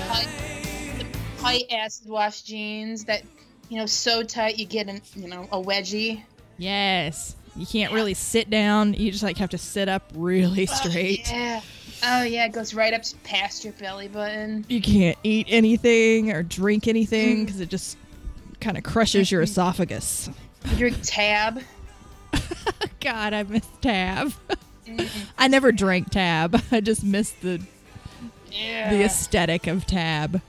[1.39, 3.23] Tight acid wash jeans that,
[3.69, 6.23] you know, so tight you get an, you know, a wedgie.
[6.59, 7.37] Yes.
[7.57, 8.95] You can't really sit down.
[8.95, 11.29] You just like have to sit up really oh, straight.
[11.31, 11.61] Oh, yeah.
[12.05, 14.65] Oh yeah, it goes right up past your belly button.
[14.69, 17.47] You can't eat anything or drink anything mm.
[17.47, 17.97] because it just
[18.61, 20.29] kind of crushes your esophagus.
[20.71, 21.61] You drink tab.
[23.01, 24.33] God, I miss Tab.
[24.87, 25.21] Mm-hmm.
[25.39, 26.61] I never drank Tab.
[26.71, 27.61] I just missed the
[28.51, 28.91] Yeah.
[28.91, 30.41] the aesthetic of Tab.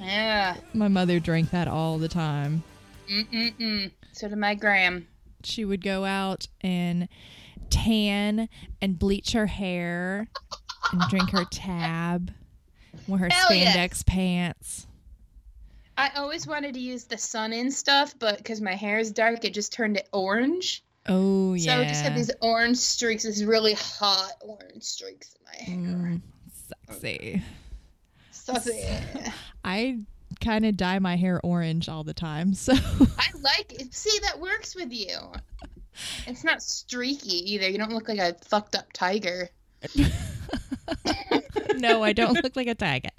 [0.00, 0.56] yeah.
[0.72, 2.62] My mother drank that all the time.
[3.10, 3.90] Mm-mm-mm.
[4.12, 5.06] So did my gram.
[5.42, 7.08] She would go out and
[7.70, 8.48] tan
[8.80, 10.28] and bleach her hair
[10.92, 12.30] and drink her Tab,
[13.08, 13.76] wear her Hell yes.
[13.76, 14.86] spandex pants.
[15.96, 19.54] I always wanted to use the Sun-In stuff, but because my hair is dark, it
[19.54, 20.83] just turned it orange.
[21.06, 21.76] Oh yeah.
[21.76, 25.86] So I just have these orange streaks, these really hot orange streaks in my hair.
[25.86, 26.20] Mm,
[26.88, 27.42] sexy.
[28.30, 28.54] So.
[29.64, 29.98] I
[30.40, 33.94] kind of dye my hair orange all the time, so I like it.
[33.94, 35.16] See, that works with you.
[36.26, 37.68] It's not streaky either.
[37.68, 39.48] You don't look like a fucked up tiger.
[41.76, 43.10] no, I don't look like a tiger.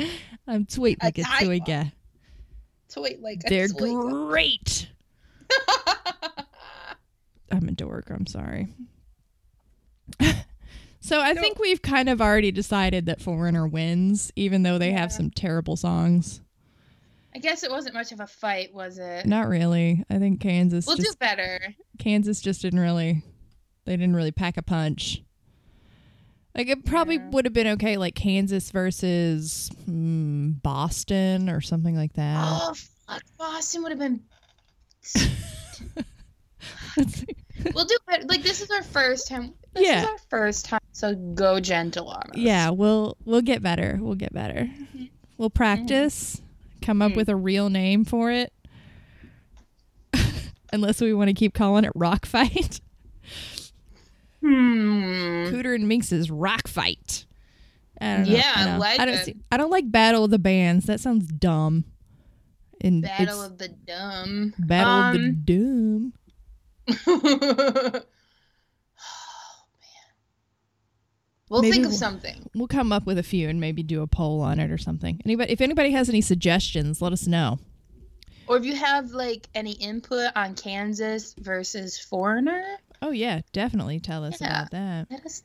[0.47, 1.59] I'm sweet like a tiger.
[1.59, 1.91] tiger.
[2.89, 4.89] Toy like a They're great.
[7.51, 8.09] I'm a dork.
[8.09, 8.67] I'm sorry.
[10.99, 11.41] so I No.
[11.41, 15.75] think we've kind of already decided that Foreigner wins, even though they have some terrible
[15.75, 16.41] songs.
[17.33, 19.25] I guess it wasn't much of a fight, was it?
[19.25, 20.03] Not really.
[20.09, 21.59] I think Kansas We'll just do better.
[21.99, 23.23] Kansas just didn't really
[23.85, 25.21] they didn't really pack a punch.
[26.55, 27.29] Like it probably Yeah.
[27.31, 32.37] would have been okay, like Kansas versus hmm, Boston or something like that.
[32.39, 32.73] Oh
[33.07, 34.21] fuck, Boston would have been.
[37.73, 38.25] We'll do better.
[38.27, 39.53] Like this is our first time.
[39.73, 40.05] This is Yeah.
[40.05, 40.79] our first time.
[40.91, 42.35] So go gentle on us.
[42.37, 43.97] yeah, we'll we'll get better.
[44.01, 44.69] We'll get better.
[45.37, 46.41] We'll practice.
[46.81, 47.15] Come up Mm.
[47.15, 48.53] with a real name for it.
[50.73, 52.81] Unless we want to keep calling it Rock Fight.
[54.41, 55.47] Hmm.
[55.47, 57.25] Cooter and Minx's Rock Fight.
[57.99, 58.35] I don't know.
[58.35, 58.77] Yeah, I know.
[58.79, 59.25] like I don't it.
[59.25, 60.85] see, I don't like Battle of the Bands.
[60.85, 61.85] That sounds dumb.
[62.81, 64.53] And Battle of the Dumb.
[64.59, 66.13] Battle of the Um, Doom.
[67.07, 67.19] Oh
[67.91, 68.01] man.
[71.49, 72.49] We'll Maybe think of we'll- something.
[72.55, 75.21] We'll come up with a few and maybe do a poll on it or something.
[75.25, 77.59] Anybody, if anybody has any suggestions, let us know.
[78.47, 82.63] Or if you have like any input on Kansas versus Foreigner,
[83.01, 84.47] Oh yeah, definitely tell us Yeah.
[84.59, 85.07] about that.
[85.11, 85.43] let us.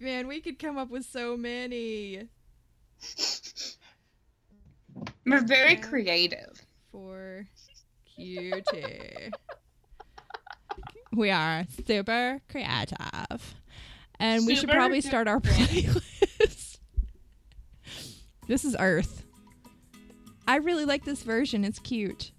[0.00, 2.28] Man, we could come up with so many
[5.24, 6.60] We're very creative.
[6.92, 7.46] for
[8.14, 9.30] cutie.
[11.16, 13.54] We are super creative,
[14.20, 16.78] and we should probably start our playlist.
[18.46, 19.24] this is Earth.
[20.46, 21.64] I really like this version.
[21.64, 22.30] It's cute.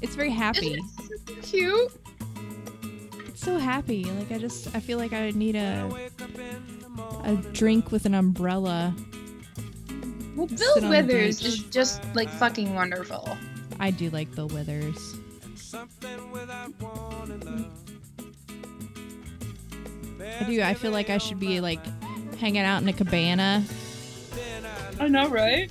[0.00, 0.78] It's very happy.
[0.78, 1.92] Isn't it cute?
[3.26, 4.04] It's so happy.
[4.04, 5.90] Like I just, I feel like I need a
[7.24, 8.94] a drink with an umbrella.
[10.36, 13.36] Well, Bill Withers is just like fucking wonderful.
[13.80, 15.16] I do like Bill Withers.
[20.40, 20.62] I do.
[20.62, 21.80] I feel like I should be like
[22.38, 23.64] hanging out in a cabana,
[25.00, 25.70] I know, right?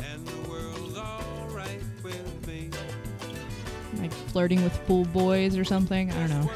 [0.00, 2.70] And the world's alright with me.
[3.98, 6.10] like flirting with pool boys or something.
[6.12, 6.50] I don't know.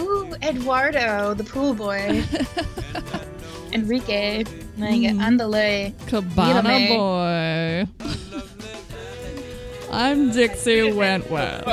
[0.00, 2.22] Ooh, Eduardo, the pool boy.
[3.72, 4.44] Enrique,
[4.78, 5.20] like Mm.
[5.20, 5.92] andale.
[6.08, 6.88] Cabana Dígame.
[6.88, 8.06] boy.
[9.90, 11.66] I'm Dixie Wentworth.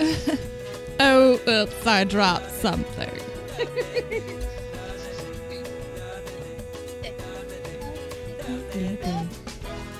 [1.02, 1.86] Oh, oops!
[1.86, 3.08] I dropped something.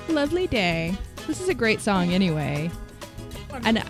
[0.11, 0.95] Lovely day.
[1.27, 2.71] This is a great song, anyway.
[3.65, 3.83] And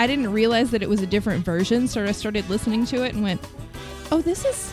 [0.00, 3.14] I didn't realize that it was a different version, so I started listening to it
[3.14, 3.40] and went,
[4.10, 4.72] "Oh, this is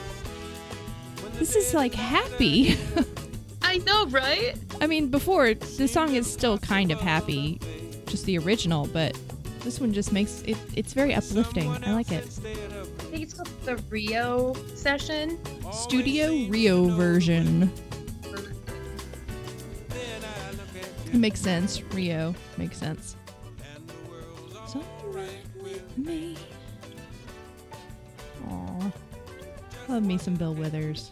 [1.33, 2.75] this is like happy."
[3.61, 4.55] I know, right?
[4.81, 7.59] I mean, before the song is still kind of happy,
[8.07, 9.15] just the original, but
[9.67, 10.55] this one just makes it.
[10.77, 11.69] It's very uplifting.
[11.83, 12.23] I like it.
[12.23, 15.37] I think it's called the Rio session.
[15.73, 17.69] Studio Rio version.
[21.07, 21.83] It makes sense.
[21.91, 23.17] Rio makes sense.
[28.47, 28.91] Aw.
[29.89, 31.11] Love me some Bill Withers.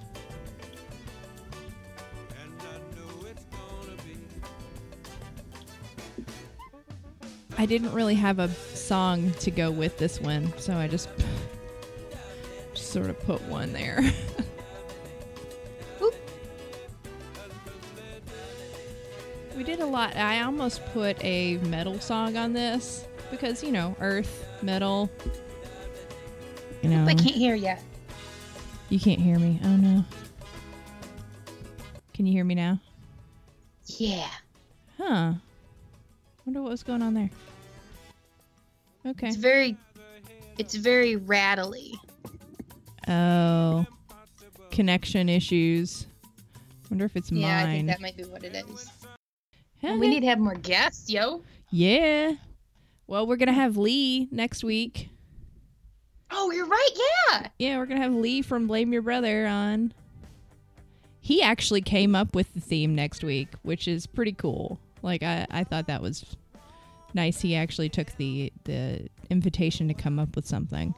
[7.58, 11.10] I didn't really have a song to go with this one, so I just,
[12.74, 14.02] just sort of put one there.
[19.56, 20.18] We did a lot.
[20.18, 25.10] I almost put a metal song on this because you know, Earth, metal.
[26.82, 27.74] You know, I can't hear you.
[28.90, 29.60] you can't hear me.
[29.64, 30.04] Oh no.
[32.14, 32.80] Can you hear me now?
[33.86, 34.30] Yeah.
[34.98, 35.34] Huh.
[36.46, 37.30] Wonder what was going on there.
[39.06, 39.28] Okay.
[39.28, 39.78] It's very
[40.58, 41.94] it's very rattly.
[43.08, 43.86] Oh.
[44.72, 46.08] Connection issues.
[46.90, 48.90] Wonder if it's Yeah, I think that might be what it is.
[49.82, 49.98] Huh?
[50.00, 51.44] We need to have more guests, yo.
[51.72, 52.34] Yeah.
[53.08, 55.10] Well, we're gonna have Lee next week.
[56.32, 56.90] Oh, you're right.
[56.96, 57.48] Yeah.
[57.60, 59.94] Yeah, we're gonna have Lee from Blame Your Brother on.
[61.22, 64.80] He actually came up with the theme next week, which is pretty cool.
[65.06, 66.26] Like I, I thought that was
[67.14, 67.40] nice.
[67.40, 70.94] He actually took the the invitation to come up with something.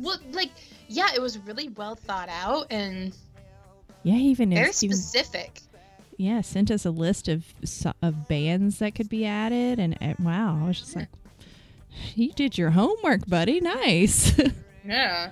[0.00, 0.50] Well, like,
[0.88, 3.14] yeah, it was really well thought out and
[4.02, 5.60] Yeah, he even very even, specific.
[6.16, 7.44] yeah sent us a list of
[8.02, 11.08] of bands that could be added, and uh, wow, I was just like,
[12.14, 13.60] you did your homework, buddy.
[13.60, 14.38] Nice.
[14.84, 15.30] Yeah.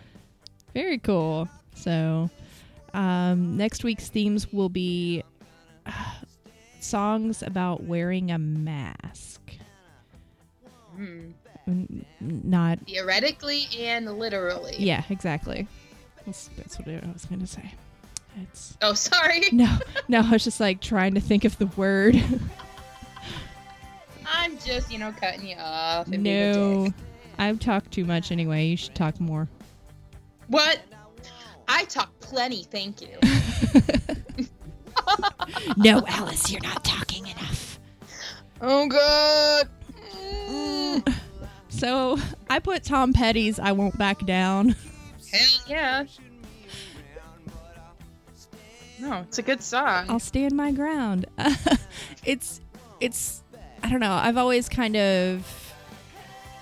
[0.74, 1.48] Very cool.
[1.74, 2.30] So,
[2.94, 5.24] um, next week's themes will be
[6.80, 9.40] songs about wearing a mask.
[10.94, 11.30] Hmm.
[11.66, 14.74] N- Not, Theoretically and literally.
[14.78, 15.68] yeah, exactly.
[16.26, 17.72] That's, that's what I was going to say.
[18.42, 19.42] It's Oh, sorry.
[19.52, 19.76] no,
[20.08, 20.20] no.
[20.20, 22.22] I was just like trying to think of the word.
[24.32, 26.06] I'm just, you know, cutting you off.
[26.08, 26.92] and being a no.
[27.38, 28.66] I've talked too much anyway.
[28.66, 29.48] You should talk more.
[30.48, 30.80] What?
[31.68, 33.16] I talk plenty, thank you.
[35.76, 37.78] no, Alice, you're not talking enough.
[38.60, 39.68] oh, God.
[40.48, 41.14] Mm.
[41.68, 44.74] So I put Tom Petty's "I Won't Back Down."
[45.32, 46.04] Hell yeah.
[48.98, 50.06] No, it's a good song.
[50.10, 51.26] I'll stand my ground.
[52.24, 52.60] it's
[53.00, 53.42] it's
[53.82, 54.12] I don't know.
[54.12, 55.74] I've always kind of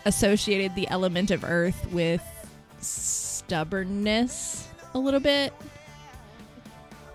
[0.04, 2.22] associated the element of earth with
[2.80, 5.52] stubbornness a little bit.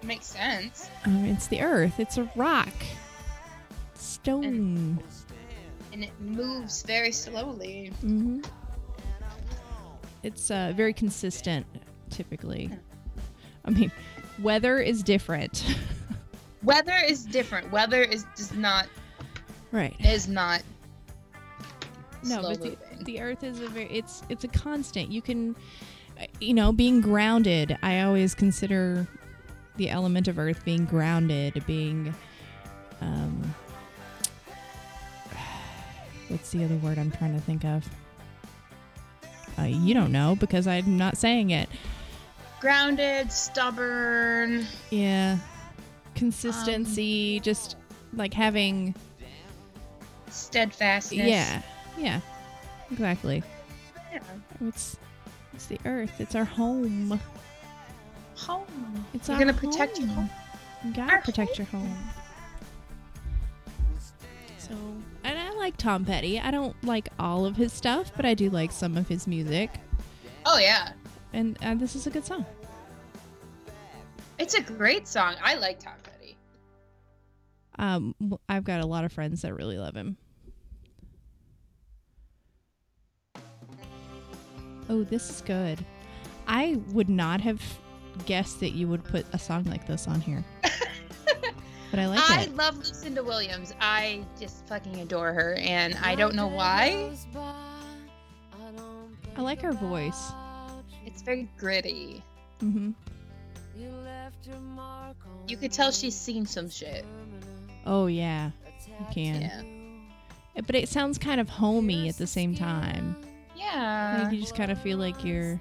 [0.04, 0.90] Makes sense.
[1.06, 2.00] Um, it's the earth.
[2.00, 2.74] It's a rock.
[3.94, 5.02] Stone.
[5.92, 7.92] And it moves very slowly.
[8.02, 8.42] hmm
[10.24, 11.66] It's uh, very consistent,
[12.10, 12.70] typically.
[13.66, 13.92] I mean,
[14.42, 15.64] weather is different.
[16.64, 17.70] Weather is different.
[17.72, 18.88] Weather is does not
[19.74, 19.94] right.
[20.00, 20.64] is not
[22.24, 25.56] no but the, the earth is a very it's it's a constant you can
[26.20, 29.06] uh, you know being grounded i always consider
[29.78, 32.14] the element of earth being grounded being
[33.02, 33.54] um
[36.30, 37.88] what's the other word i'm trying to think of
[39.60, 41.70] uh, you don't know because i'm not saying it
[42.60, 44.66] Grounded, stubborn.
[44.90, 45.38] yeah
[46.16, 47.76] consistency just
[48.14, 48.96] like having
[50.30, 51.28] steadfastness.
[51.28, 51.62] yeah
[51.98, 52.20] yeah
[52.92, 53.44] exactly
[54.14, 54.20] Yeah.
[54.66, 54.98] it's
[55.54, 57.20] it's the earth it's our home
[58.46, 59.06] Home.
[59.14, 60.30] It's You're our gonna protect your home.
[60.84, 61.98] You gotta Our protect your home.
[64.58, 64.74] So,
[65.24, 66.40] and I like Tom Petty.
[66.40, 69.70] I don't like all of his stuff, but I do like some of his music.
[70.46, 70.94] Oh yeah.
[71.32, 72.46] And uh, this is a good song.
[74.40, 75.36] It's a great song.
[75.44, 76.38] I like Tom Petty.
[77.80, 78.16] Um,
[78.50, 80.18] I've got a lot of friends that really love him.
[84.90, 85.84] Oh, this is good.
[86.48, 87.62] I would not have
[88.26, 90.44] guessed that you would put a song like this on here.
[91.92, 92.56] but I like I it.
[92.56, 93.74] love Lucinda Williams.
[93.80, 97.12] I just fucking adore her, and I don't know why.
[99.36, 100.32] I like her voice.
[101.06, 102.24] It's very gritty.
[102.60, 102.92] hmm
[105.48, 107.06] You could tell she's seen some shit.
[107.86, 108.52] Oh yeah,
[108.88, 109.42] you can.
[109.42, 110.62] Yeah.
[110.66, 113.18] But it sounds kind of homey at the same time.
[113.56, 114.22] Yeah.
[114.24, 115.60] Like you just kind of feel like you're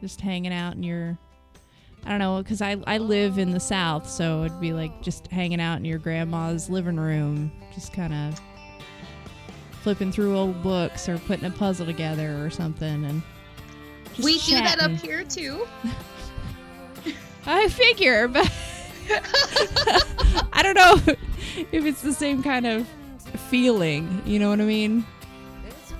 [0.00, 1.16] just hanging out and you're
[2.06, 5.26] I don't know because I I live in the south, so it'd be like just
[5.28, 8.40] hanging out in your grandma's living room, just kind of
[9.82, 13.22] flipping through old books or putting a puzzle together or something, and
[14.22, 15.66] we do that up here too.
[17.46, 18.50] I figure, but
[20.52, 21.14] I don't know
[21.72, 22.88] if it's the same kind of
[23.50, 24.22] feeling.
[24.24, 25.04] You know what I mean?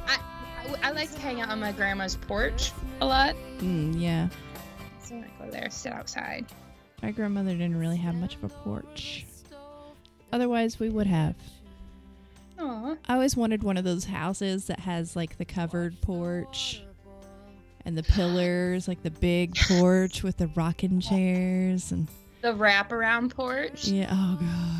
[0.06, 0.18] I,
[0.66, 3.36] I, I like to hang out on my grandma's porch a lot.
[3.58, 4.28] Mm, yeah.
[5.04, 6.46] So I go there, sit outside.
[7.02, 9.26] My grandmother didn't really have much of a porch.
[10.32, 11.34] Otherwise, we would have.
[12.58, 12.96] Aw.
[13.08, 16.82] I always wanted one of those houses that has like the covered porch
[17.84, 22.08] and the pillars, like the big porch with the rocking chairs and
[22.40, 23.86] The wraparound porch.
[23.88, 24.08] yeah.
[24.10, 24.38] Oh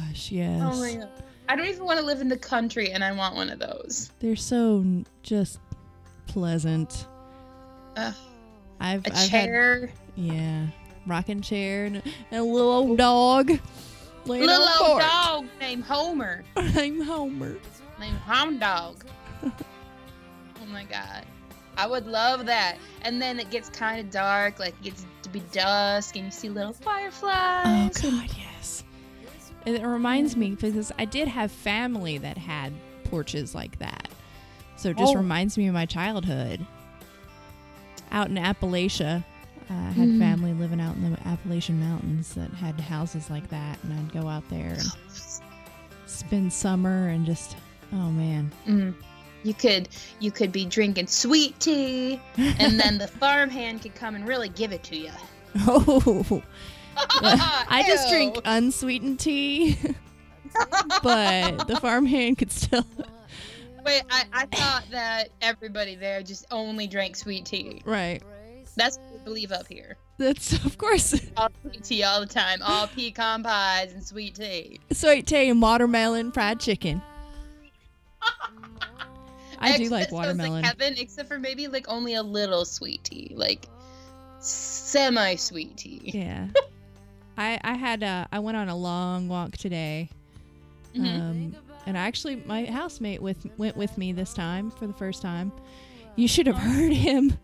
[0.09, 0.61] gosh, yes.
[0.65, 1.09] Oh my god.
[1.49, 4.11] I don't even want to live in the country, and I want one of those.
[4.21, 5.59] They're so just
[6.27, 7.07] pleasant.
[7.97, 8.15] Ugh.
[8.81, 10.67] I've, A I've had chair, yeah,
[11.07, 13.51] rocking chair and, and a little old dog.
[14.27, 17.57] laying little old dog named Homer, I'm Homer.
[17.99, 19.05] named Hound Dog.
[19.45, 21.25] oh my god,
[21.77, 22.77] I would love that.
[23.03, 26.31] And then it gets kind of dark, like it gets to be dusk, and you
[26.31, 28.05] see little Oh fireflies.
[28.05, 28.85] Oh God, yes.
[29.67, 32.73] And it reminds me because I did have family that had
[33.05, 34.09] porches like that,
[34.77, 35.19] so it just Oh.
[35.19, 36.65] reminds me of my childhood.
[38.11, 39.25] Out in Appalachia,
[39.71, 40.19] uh, I had Mm.
[40.19, 44.29] family living out in the Appalachian Mountains that had houses like that, and I'd go
[44.29, 44.83] out there and
[46.07, 47.57] spend summer and just,
[47.93, 48.95] oh man, Mm.
[49.43, 49.91] You could
[50.21, 54.73] you could be drinking sweet tea, and then the farmhand could come and really give
[54.73, 55.11] it to you.
[55.67, 56.43] oh.
[56.97, 59.77] I just drink unsweetened tea,
[61.03, 62.85] but the farmhand could still.
[63.85, 67.83] Wait, I, I thought that everybody there just only drank sweet tea.
[67.85, 68.23] Right.
[68.77, 69.97] That's what we believe up here.
[70.19, 72.61] That's of course All sweet tea all the time.
[72.63, 74.81] All pecan pies and sweet tea.
[74.93, 77.03] sweet tea and watermelon fried chicken.
[79.59, 80.63] I do like watermelon.
[80.65, 83.67] heaven, except for maybe like only a little sweet tea, like
[84.41, 86.01] semi sweet tea.
[86.05, 86.49] Yeah.
[87.39, 90.11] I I had uh I went on a long walk today.
[90.95, 91.21] Mhm.
[91.21, 91.57] Um
[91.87, 95.51] and actually my housemate with went with me this time for the first time.
[96.17, 97.37] You should have heard him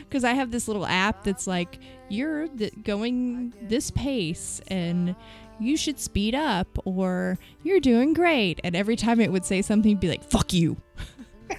[0.00, 1.78] because I have this little app that's like
[2.08, 5.14] you're th- going this pace and
[5.58, 9.92] you should speed up or you're doing great and every time it would say something
[9.92, 10.76] it'd be like fuck you.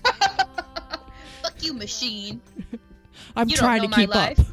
[1.41, 2.41] Fuck you, machine.
[3.35, 4.39] I'm You trying to keep life.
[4.39, 4.45] up.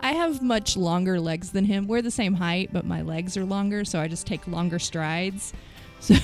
[0.00, 1.88] I have much longer legs than him.
[1.88, 5.52] We're the same height, but my legs are longer, so I just take longer strides.
[6.00, 6.14] So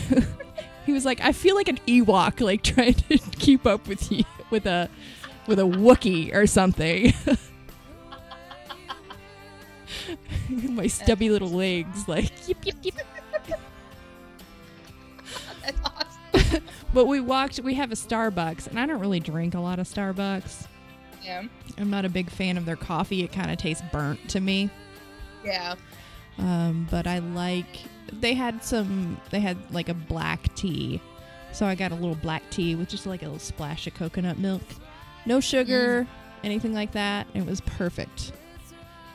[0.86, 4.22] he was like, "I feel like an Ewok, like trying to keep up with you
[4.50, 4.88] with a
[5.46, 7.12] with a Wookie or something."
[10.48, 12.94] my stubby little legs, like yip yip yip.
[15.62, 16.62] That's awesome.
[16.92, 17.58] But we walked.
[17.58, 20.68] We have a Starbucks, and I don't really drink a lot of Starbucks.
[21.24, 21.42] Yeah.
[21.76, 23.24] I'm not a big fan of their coffee.
[23.24, 24.70] It kind of tastes burnt to me.
[25.44, 25.74] Yeah.
[26.38, 27.66] Um, but I like
[28.12, 31.00] they had some they had like a black tea.
[31.52, 34.38] So I got a little black tea with just like a little splash of coconut
[34.38, 34.62] milk.
[35.26, 35.42] No mm.
[35.42, 36.06] sugar,
[36.42, 37.26] anything like that.
[37.34, 38.32] It was perfect.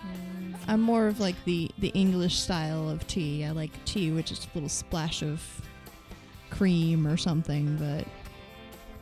[0.06, 0.56] Mm.
[0.68, 3.46] I'm more of like the the English style of tea.
[3.46, 5.42] I like tea with just a little splash of
[6.50, 8.06] cream or something, but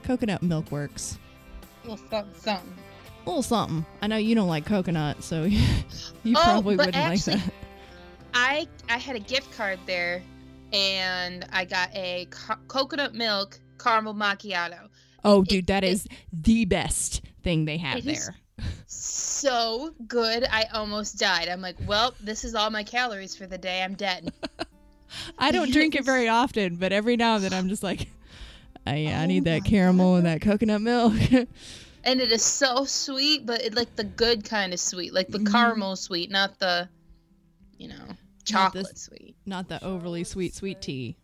[0.04, 1.18] coconut milk works.
[1.84, 2.74] little something, something.
[3.26, 3.86] A little something.
[4.02, 5.44] I know you don't like coconut, so
[6.24, 7.54] you Oh, probably wouldn't actually- like that.
[8.34, 10.22] I I had a gift card there,
[10.74, 14.90] and I got a co- coconut milk caramel macchiato.
[15.28, 18.36] Oh, It- dude, that it- is the best thing they have It is- there.
[18.88, 21.48] So good, I almost died.
[21.48, 23.84] I'm like, well, this is all my calories for the day.
[23.84, 24.32] I'm dead.
[25.38, 28.08] I don't drink it very often, but every now and then I'm just like,
[28.86, 31.14] I, I Oh need that caramel and that coconut milk.
[32.04, 35.40] and it is so sweet, but it like the good kind of sweet, like the
[35.40, 35.52] Mhm.
[35.52, 36.90] caramel sweet, not the,
[37.78, 38.08] you know,
[38.44, 39.36] chocolate sweet.
[39.46, 41.18] Not the overly sweet sweet tea.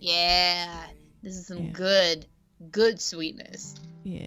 [0.00, 0.84] Yeah,
[1.22, 1.70] this is some Yeah.
[1.72, 2.26] good,
[2.70, 3.74] good sweetness.
[4.04, 4.24] Yeah.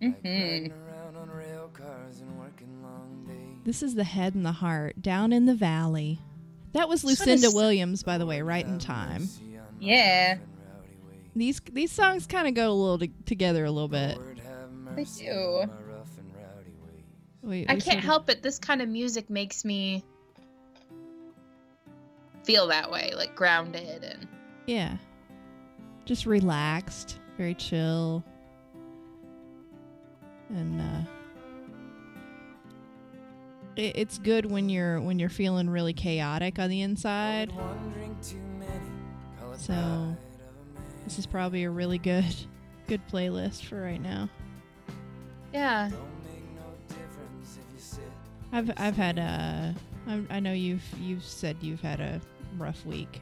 [0.00, 3.64] hmm Riding around on rail cars and working long days.
[3.64, 6.20] This is the head and the heart down in the valley.
[6.72, 9.28] That was This one is- Lucinda Williams, by the way, right in time.
[9.80, 10.38] Yeah.
[11.34, 14.18] These these songs kind of go a little to, together a little bit.
[14.94, 15.64] They do.
[17.42, 18.42] We, I can't of- help it.
[18.42, 20.02] This kind of music makes me
[22.44, 24.26] feel that way, like grounded and
[24.66, 24.96] Yeah.
[26.04, 28.24] Just relaxed, very chill.
[30.50, 31.00] And uh
[33.76, 37.52] it, it's good when you're when you're feeling really chaotic on the inside.
[39.56, 40.16] So
[41.04, 42.34] this is probably a really good
[42.86, 44.28] good playlist for right now.
[45.52, 45.90] yeah.
[48.52, 49.74] I've I've had a
[50.06, 52.20] I, I know you've you've said you've had a
[52.58, 53.20] rough week.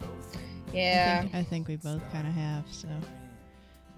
[0.00, 0.06] I
[0.76, 1.20] Yeah.
[1.22, 2.64] think, I think we both kind of have.
[2.70, 2.88] So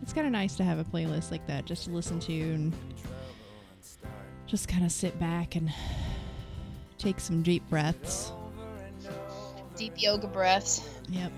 [0.03, 2.73] it's kind of nice to have a playlist like that just to listen to and
[4.47, 5.73] just kind of sit back and
[6.99, 8.33] take some deep breaths.
[9.77, 10.89] Deep yoga breaths.
[11.11, 11.33] Yep.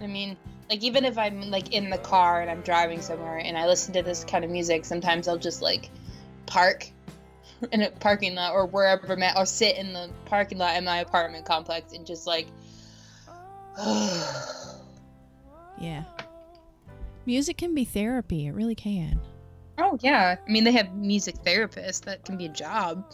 [0.00, 0.36] I mean,
[0.68, 3.92] like even if I'm like in the car and I'm driving somewhere and I listen
[3.94, 5.90] to this kind of music, sometimes I'll just like
[6.46, 6.88] park
[7.72, 10.84] in a parking lot or wherever I'm at, or sit in the parking lot in
[10.84, 12.46] my apartment complex and just like.
[15.80, 16.04] Yeah.
[17.26, 18.46] Music can be therapy.
[18.46, 19.20] It really can.
[19.78, 22.02] oh yeah, I mean they have music therapists.
[22.04, 23.04] That can be a job.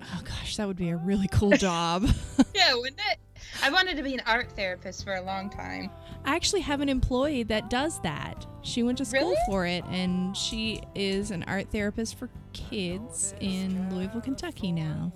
[0.00, 2.06] Oh gosh, that would be a really cool job.
[2.54, 3.18] Yeah, wouldn't it?
[3.62, 5.90] I wanted to be an art therapist for a long time.
[6.24, 8.46] I actually have an employee that does that.
[8.62, 9.36] She went to school Really?
[9.46, 15.12] for it and she is an art therapist for kids in Louisville, Kentucky now.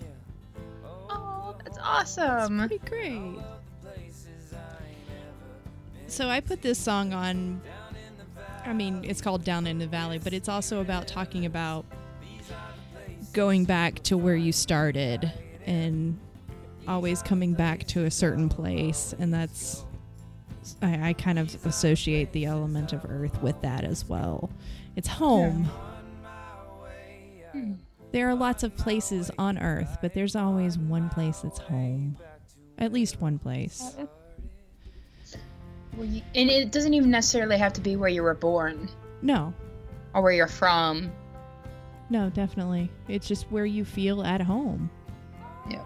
[0.85, 2.59] Oh, that's awesome.
[2.59, 3.37] Pretty great.
[6.13, 7.63] So I put this song on
[8.67, 11.87] I mean, it's called Down in the Valley, but it's also about talking about
[13.33, 15.33] going back to where you started
[15.65, 16.19] and
[16.87, 19.87] always coming back to a certain place and that's
[20.83, 24.51] I, I kind of associate the element of earth with that as well.
[24.97, 25.65] It's home.
[27.53, 27.73] Hmm.
[28.13, 32.19] There are lots of places on earth, but there's always one place that's home.
[32.77, 33.95] At least one place.
[33.97, 34.11] Well,
[36.01, 38.89] you, and it doesn't even necessarily have to be where you were born
[39.21, 39.53] No,
[40.15, 41.11] or where you're from.
[42.11, 42.91] no, definitely.
[43.09, 44.91] It's just where you feel at home.
[45.71, 45.85] Yep.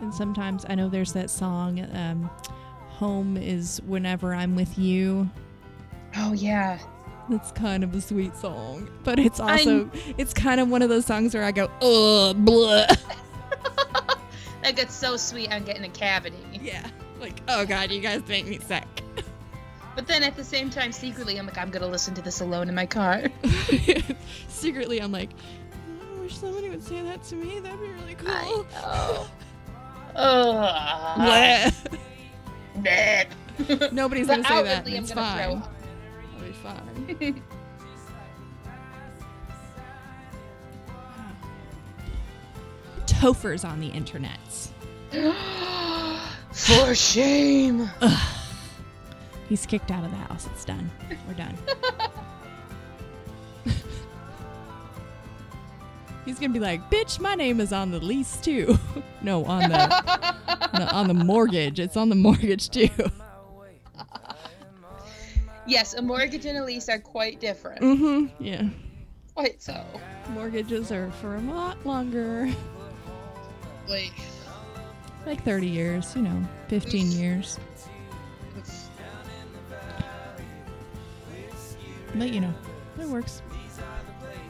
[0.00, 2.30] And sometimes I know there's that song, um,
[2.90, 5.28] Home is Whenever I'm With You.
[6.16, 6.78] Oh yeah.
[7.30, 8.90] That's kind of a sweet song.
[9.04, 12.86] But it's also, it's kind of one of those songs where I go, ugh, blah.
[14.62, 15.50] That gets so sweet.
[15.50, 16.36] I'm getting a cavity.
[16.52, 16.86] Yeah.
[17.20, 18.84] Like, oh god, you guys make me sick.
[19.96, 22.68] But then at the same time, secretly, I'm like, I'm gonna listen to this alone
[22.68, 23.24] in my car.
[24.48, 25.30] Secretly, I'm like,
[26.00, 27.58] "Oh, I wish somebody would say that to me.
[27.58, 28.30] That'd be really cool.
[28.30, 29.26] I know.
[30.16, 30.74] Oh.
[32.78, 33.92] Bleh.
[33.92, 34.86] Nobody's But gonna say that.
[34.86, 35.62] I'm It's fine.
[36.38, 37.42] It'll be fine.
[43.06, 44.38] Topher's on the internet.
[46.52, 47.88] For shame.
[49.48, 50.46] He's kicked out of the house.
[50.52, 50.88] It's done.
[51.26, 51.56] We're done.
[56.24, 58.78] He's gonna be like, "Bitch, my name is on the lease too."
[59.22, 61.80] no, on the, no, on the mortgage.
[61.80, 62.88] It's on the mortgage too.
[65.66, 67.80] yes, a mortgage and a lease are quite different.
[67.80, 68.44] mm-hmm.
[68.44, 68.68] Yeah.
[69.34, 69.82] Quite so.
[70.30, 72.52] Mortgages are for a lot longer,
[73.88, 74.12] Like,
[75.26, 76.14] like 30 years.
[76.16, 77.58] You know, 15 years.
[82.14, 82.52] But you know,
[83.00, 83.40] it works.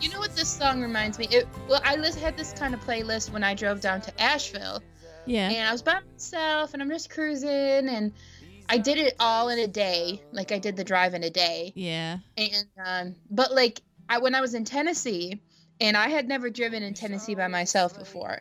[0.00, 1.26] you know what this song reminds me?
[1.30, 4.82] It, well, I had this kind of playlist when I drove down to Asheville,
[5.26, 5.50] Yeah.
[5.50, 8.12] and I was by myself, and I'm just cruising, and
[8.68, 10.22] I did it all in a day.
[10.32, 12.18] Like I did the drive in a day, Yeah.
[12.38, 15.38] and um, but like I when I was in Tennessee,
[15.82, 18.40] and I had never driven in Tennessee by myself before,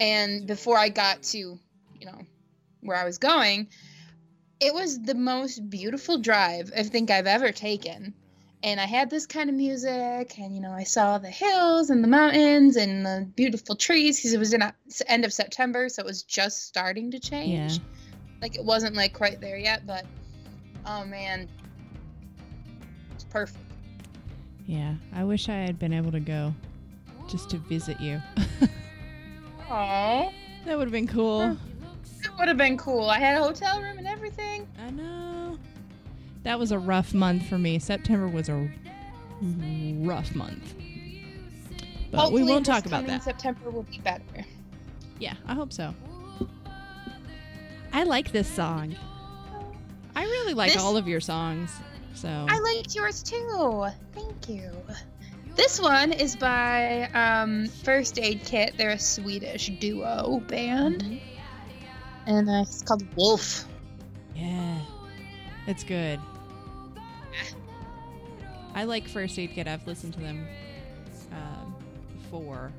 [0.00, 1.58] and before I got to,
[2.04, 2.18] you know,
[2.80, 3.68] where I was going,
[4.60, 8.14] it was the most beautiful drive I think I've ever taken.
[8.62, 12.02] And I had this kind of music, and you know, I saw the hills and
[12.02, 14.74] the mountains and the beautiful trees because it was in a,
[15.06, 17.74] end of September, so it was just starting to change.
[17.74, 17.78] Yeah.
[18.40, 20.06] Like it wasn't like quite there yet, but
[20.86, 21.50] oh man,
[23.14, 23.58] it's perfect.
[24.64, 24.94] Yeah.
[25.14, 26.54] I wish I had been able to go
[27.28, 28.20] just to visit you.
[29.70, 30.30] Oh,
[30.66, 31.56] that would have been cool.
[32.38, 33.08] Would have been cool.
[33.08, 34.66] I had a hotel room and everything.
[34.78, 35.58] I know.
[36.42, 37.78] That was a rough month for me.
[37.78, 38.68] September was a
[39.40, 40.74] rough month.
[42.10, 43.22] But Hopefully we won't talk about that.
[43.22, 44.22] September will be better.
[45.18, 45.94] Yeah, I hope so.
[47.92, 48.94] I like this song.
[50.16, 51.70] I really like This- all of your songs.
[52.14, 53.86] So I liked yours too.
[54.12, 54.70] Thank you.
[55.56, 58.74] This one is by um, First Aid Kit.
[58.76, 61.20] They're a Swedish duo band, Mhm.
[62.26, 63.64] And uh, it's called Wolf.
[64.34, 64.78] yeah,
[65.66, 66.20] it's good.
[68.74, 69.68] I like First Aid Kit.
[69.68, 70.46] I've listened to them
[71.32, 71.74] um,
[72.18, 72.72] before,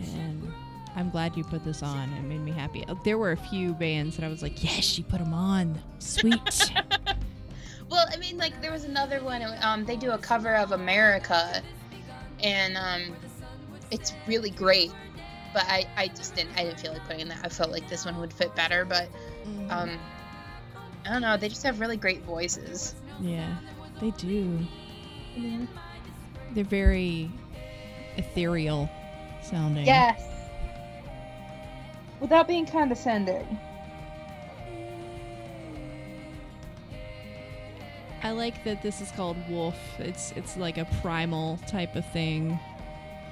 [0.00, 0.50] and
[0.96, 2.10] I'm glad you put this on.
[2.14, 2.84] It made me happy.
[2.88, 5.80] Uh, There were a few bands that I was like, "Yes, you put them on.
[5.98, 6.72] Sweet."
[7.90, 9.42] Well, I mean, like there was another one.
[9.60, 11.62] Um, they do a cover of America,
[12.42, 13.14] and um,
[13.90, 14.90] it's really great.
[15.52, 16.56] But I, I just didn't.
[16.56, 17.40] I didn't feel like putting that.
[17.44, 18.84] I felt like this one would fit better.
[18.84, 19.08] But
[19.68, 19.98] um,
[21.04, 21.36] I don't know.
[21.36, 22.94] They just have really great voices.
[23.20, 23.56] yeah,
[24.00, 24.58] they do.
[26.54, 27.30] They're very
[28.16, 28.90] ethereal
[29.42, 29.86] sounding.
[29.86, 30.22] Yes.
[32.20, 33.58] Without being condescending.
[38.22, 39.76] I like that this is called wolf.
[39.98, 42.58] It's it's like a primal type of thing.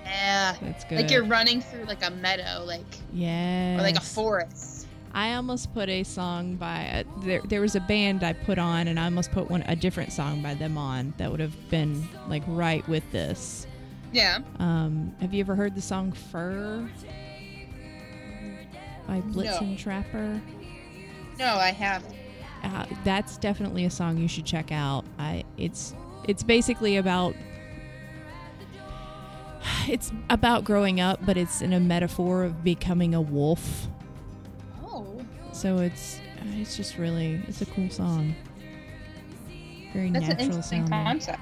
[0.04, 0.56] Yeah.
[0.60, 0.96] That's good.
[0.96, 4.86] Like you're running through like a meadow, like yeah, or like a forest.
[5.12, 7.40] I almost put a song by uh, there.
[7.44, 10.40] There was a band I put on, and I almost put one a different song
[10.42, 13.66] by them on that would have been like right with this.
[14.12, 14.38] Yeah.
[14.58, 16.88] Um, have you ever heard the song "Fur"
[19.08, 20.40] by Blitzen Trapper?
[21.38, 22.14] No, I haven't.
[22.62, 25.04] Uh, that's definitely a song you should check out.
[25.18, 25.94] I it's
[26.28, 27.34] it's basically about
[29.88, 33.88] it's about growing up, but it's in a metaphor of becoming a wolf.
[34.82, 35.20] Oh.
[35.52, 38.34] So it's uh, it's just really it's a cool song.
[39.92, 41.04] Very That's an natural interesting sounding.
[41.04, 41.40] concept.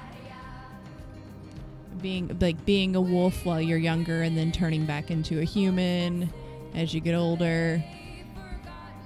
[2.01, 6.29] Being like being a wolf while you're younger and then turning back into a human
[6.73, 7.83] as you get older.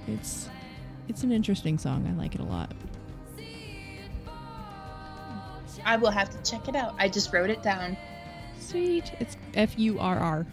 [0.08, 0.50] It's
[1.08, 2.08] it's an interesting song.
[2.08, 2.72] I like it a lot.
[5.86, 6.96] I will have to check it out.
[6.98, 7.98] I just wrote it down.
[8.74, 9.12] Sweet.
[9.20, 10.48] It's F U R R.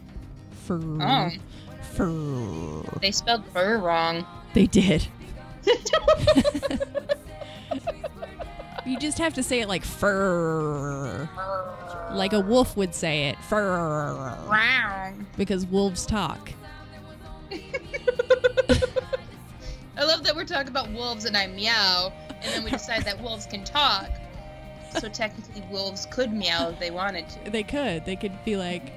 [0.66, 0.98] Fur.
[1.00, 1.30] Oh.
[1.94, 2.82] Fur.
[3.00, 4.26] They spelled fur wrong.
[4.52, 5.06] They did.
[8.86, 11.28] You just have to say it like fur.
[12.12, 13.38] Like a wolf would say it.
[13.44, 14.36] Fur.
[14.50, 15.26] Wrong.
[15.36, 16.50] Because wolves talk.
[17.52, 17.60] I
[20.02, 22.12] love that we're talking about wolves and I meow,
[22.42, 24.10] and then we decide that wolves can talk.
[24.98, 27.50] So technically, wolves could meow if they wanted to.
[27.50, 28.04] They could.
[28.04, 28.92] They could be like,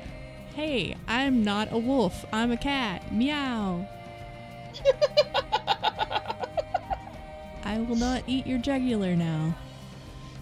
[0.55, 2.25] hey, I'm not a wolf.
[2.33, 3.11] I'm a cat.
[3.11, 3.87] Meow.
[7.63, 9.55] I will not eat your jugular now.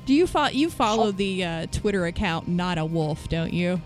[0.06, 3.80] Do you fo- you follow the uh, Twitter account Not a Wolf, don't you?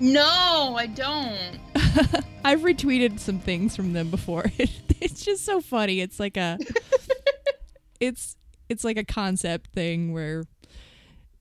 [0.00, 1.60] No, I don't.
[2.44, 4.46] I've retweeted some things from them before.
[4.58, 6.00] it's just so funny.
[6.00, 6.58] It's like a
[8.00, 8.36] it's
[8.68, 10.44] it's like a concept thing where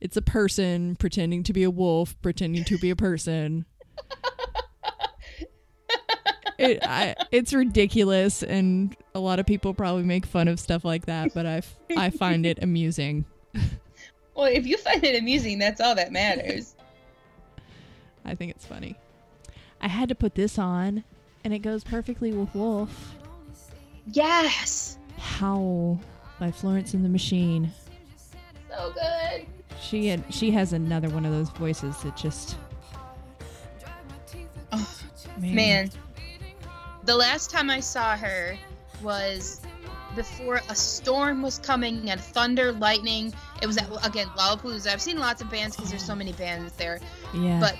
[0.03, 3.65] it's a person pretending to be a wolf, pretending to be a person.
[6.59, 11.07] It, I, it's ridiculous, and a lot of people probably make fun of stuff like
[11.07, 11.33] that.
[11.33, 13.25] But I, f- I find it amusing.
[14.35, 16.73] Well, if you find it amusing, that's all that matters.
[18.25, 18.97] I think it's funny.
[19.79, 21.03] I had to put this on,
[21.43, 23.13] and it goes perfectly with Wolf.
[24.07, 24.97] Yes.
[25.19, 26.01] Howl
[26.39, 27.71] by Florence and the Machine.
[28.67, 29.45] So good.
[29.83, 32.57] She had she has another one of those voices that just
[34.71, 34.99] Oh,
[35.37, 35.55] man.
[35.55, 35.91] man.
[37.03, 38.57] The last time I saw her
[39.03, 39.61] was
[40.15, 43.33] before a storm was coming and thunder, lightning.
[43.61, 44.87] It was at again Lollapalooza.
[44.87, 46.99] I've seen lots of bands because there's so many bands there.
[47.33, 47.59] Yeah.
[47.59, 47.75] But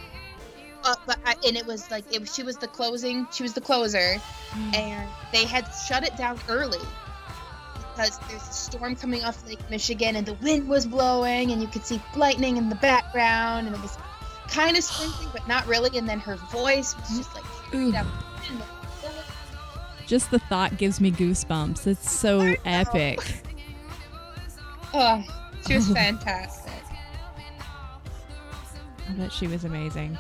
[0.84, 3.28] uh, but I, and it was like it was, she was the closing.
[3.32, 4.18] She was the closer,
[4.74, 6.80] and they had shut it down early
[7.96, 11.68] because there's a storm coming off Lake Michigan, and the wind was blowing, and you
[11.68, 13.98] could see lightning in the background, and it was
[14.48, 15.98] kind of sprinkling, but not really.
[15.98, 17.90] And then her voice was just like Ooh.
[17.90, 18.08] straight up.
[20.08, 21.88] just the thought gives me goosebumps.
[21.88, 23.20] It's so epic.
[24.96, 25.24] Oh,
[25.66, 26.72] she was fantastic.
[29.10, 30.16] I bet she was amazing.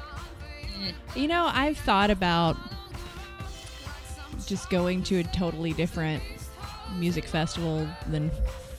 [0.80, 0.93] Mm.
[1.15, 2.57] You know, I've thought about
[4.47, 6.24] just going to a totally different
[6.95, 8.31] music festival than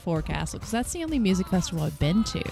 [0.03, 2.43] Forecastle because that's the only music festival I've been to.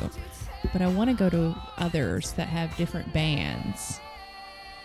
[0.72, 4.00] But I want to go to others that have different bands.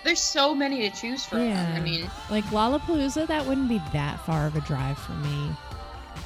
[0.05, 1.41] There's so many to choose from.
[1.41, 1.75] Yeah.
[1.77, 5.51] I mean, Like Lollapalooza, that wouldn't be that far of a drive for me.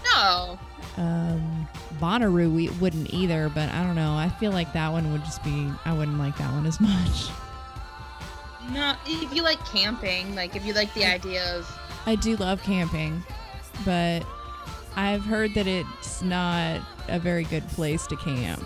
[0.04, 0.58] no.
[0.98, 1.66] Um,
[2.00, 4.12] Bonnaroo we wouldn't either, but I don't know.
[4.14, 5.70] I feel like that one would just be.
[5.86, 7.28] I wouldn't like that one as much.
[8.70, 11.66] No, if you like camping, like if you like the idea of
[12.06, 13.22] I do love camping,
[13.84, 14.20] but
[14.96, 18.60] I've heard that it's not a very good place to camp.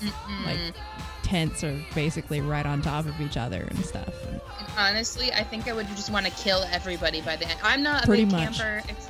[0.00, 0.46] mm-mm.
[0.46, 0.74] Like
[1.22, 4.12] tents are basically right on top of each other and stuff.
[4.28, 4.40] And
[4.76, 7.60] honestly, I think I would just want to kill everybody by the end.
[7.62, 8.58] I'm not a Pretty big much.
[8.58, 8.82] camper.
[8.88, 9.08] It's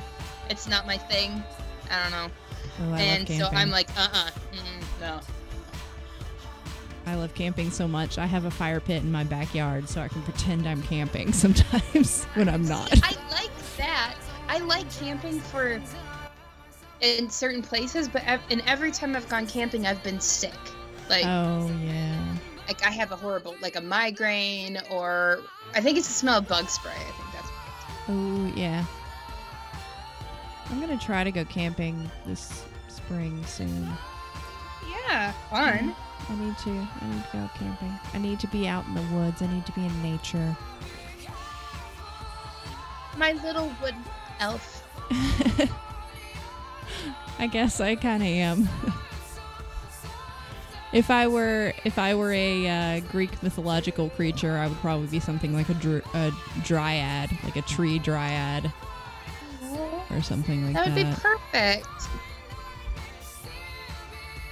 [0.51, 1.43] it's not my thing.
[1.91, 2.29] I don't know.
[2.83, 3.47] Oh, I and so.
[3.53, 5.21] I'm like, uh uh mm, no.
[7.07, 8.19] I love camping so much.
[8.19, 12.25] I have a fire pit in my backyard, so I can pretend I'm camping sometimes
[12.35, 12.93] when I'm not.
[13.03, 14.15] I like that.
[14.49, 15.81] I like camping for
[17.01, 20.53] in certain places, but ev- and every time I've gone camping, I've been sick.
[21.09, 22.37] Like, Oh yeah.
[22.69, 25.41] like I have a horrible, like a migraine, or
[25.75, 26.93] I think it's the smell of bug spray.
[26.93, 27.49] I think that's.
[28.09, 28.85] Oh yeah.
[30.71, 33.89] I'm gonna try to go camping this spring soon.
[34.89, 35.95] Yeah, fun.
[36.29, 36.71] I need to.
[36.71, 37.93] I need to go camping.
[38.15, 39.43] I need to be out in the woods.
[39.43, 40.57] I need to be in nature.
[43.17, 43.95] My little wood
[44.39, 44.87] elf.
[47.39, 48.69] I guess I kind of am.
[50.93, 55.21] If I were if I were a uh, Greek mythological creature, I would probably be
[55.21, 56.33] something like a, dr- a
[56.65, 58.73] dryad, like a tree dryad
[60.11, 60.97] or something like That that.
[60.97, 61.87] would be perfect.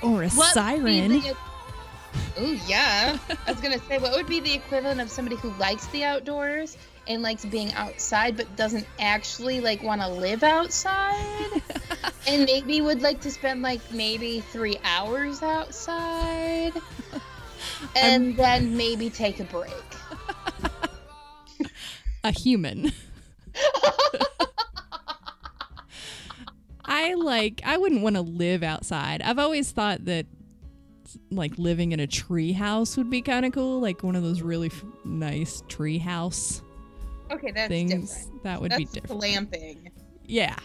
[0.01, 1.09] or a What siren.
[1.09, 1.37] the-
[2.39, 3.19] Oh yeah.
[3.47, 6.77] I was gonna say, what would be the equivalent of somebody who likes the outdoors
[7.09, 11.63] and likes being outside, but doesn't actually like want to live outside,
[12.27, 16.75] and maybe would like to spend like maybe three hours outside,
[17.97, 19.73] and then maybe take a break.
[22.25, 22.93] a human.
[26.85, 29.23] I like I wouldn't want to live outside.
[29.23, 30.27] I've always thought that
[31.31, 34.43] like living in a tree house would be kind of cool, like one of those
[34.43, 36.63] really f- nice tree house
[37.31, 37.91] Okay, that's things.
[38.15, 38.43] different.
[38.45, 39.23] That would That's be different.
[39.23, 39.91] glamping.
[40.27, 40.57] Yeah.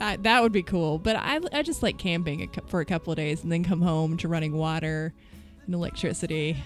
[0.00, 3.12] I, that would be cool, but I, I just like camping a, for a couple
[3.12, 5.12] of days and then come home to running water
[5.66, 6.56] and electricity,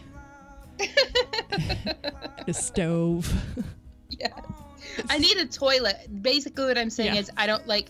[2.47, 3.33] a stove.
[4.11, 4.33] Yes.
[5.09, 5.97] I need a toilet.
[6.23, 7.21] Basically, what I'm saying Yeah.
[7.21, 7.87] is I don't like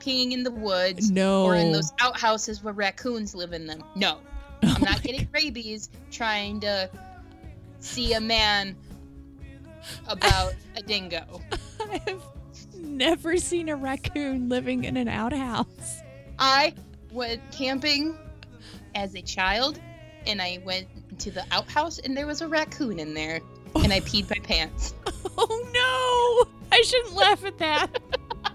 [0.00, 1.44] peeing in the woods No.
[1.44, 3.82] or in those outhouses where raccoons live in them.
[3.96, 4.18] No.
[4.62, 6.88] Oh I'm not oh getting rabies trying to
[7.80, 8.76] see a man
[10.08, 11.40] about a dingo.
[11.80, 12.22] I have
[12.76, 16.00] never seen a raccoon living in an outhouse.
[16.38, 16.74] I
[17.12, 18.16] went camping
[18.94, 19.80] as a child
[20.26, 20.88] and I went
[21.20, 23.40] to the outhouse and there was a raccoon in there
[23.76, 24.94] and I peed my pants.
[25.38, 26.74] Oh no!
[26.74, 27.88] I shouldn't laugh at that.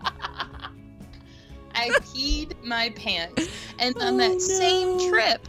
[1.76, 3.48] I peed my pants.
[3.78, 5.48] And on Oh, that same trip,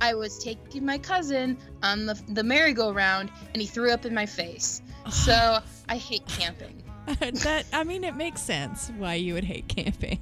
[0.00, 4.26] I was taking my cousin on the, the merry-go-round and he threw up in my
[4.26, 4.82] face.
[5.10, 6.82] So I hate camping.
[7.06, 10.18] that I mean, it makes sense why you would hate camping.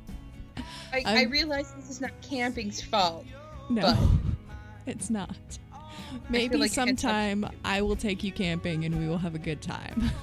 [0.93, 3.25] I, I realize this is not camping's fault.
[3.71, 3.97] No,
[4.87, 5.35] it's not.
[6.29, 9.35] Maybe like it's up to sometime I will take you camping and we will have
[9.35, 10.11] a good time.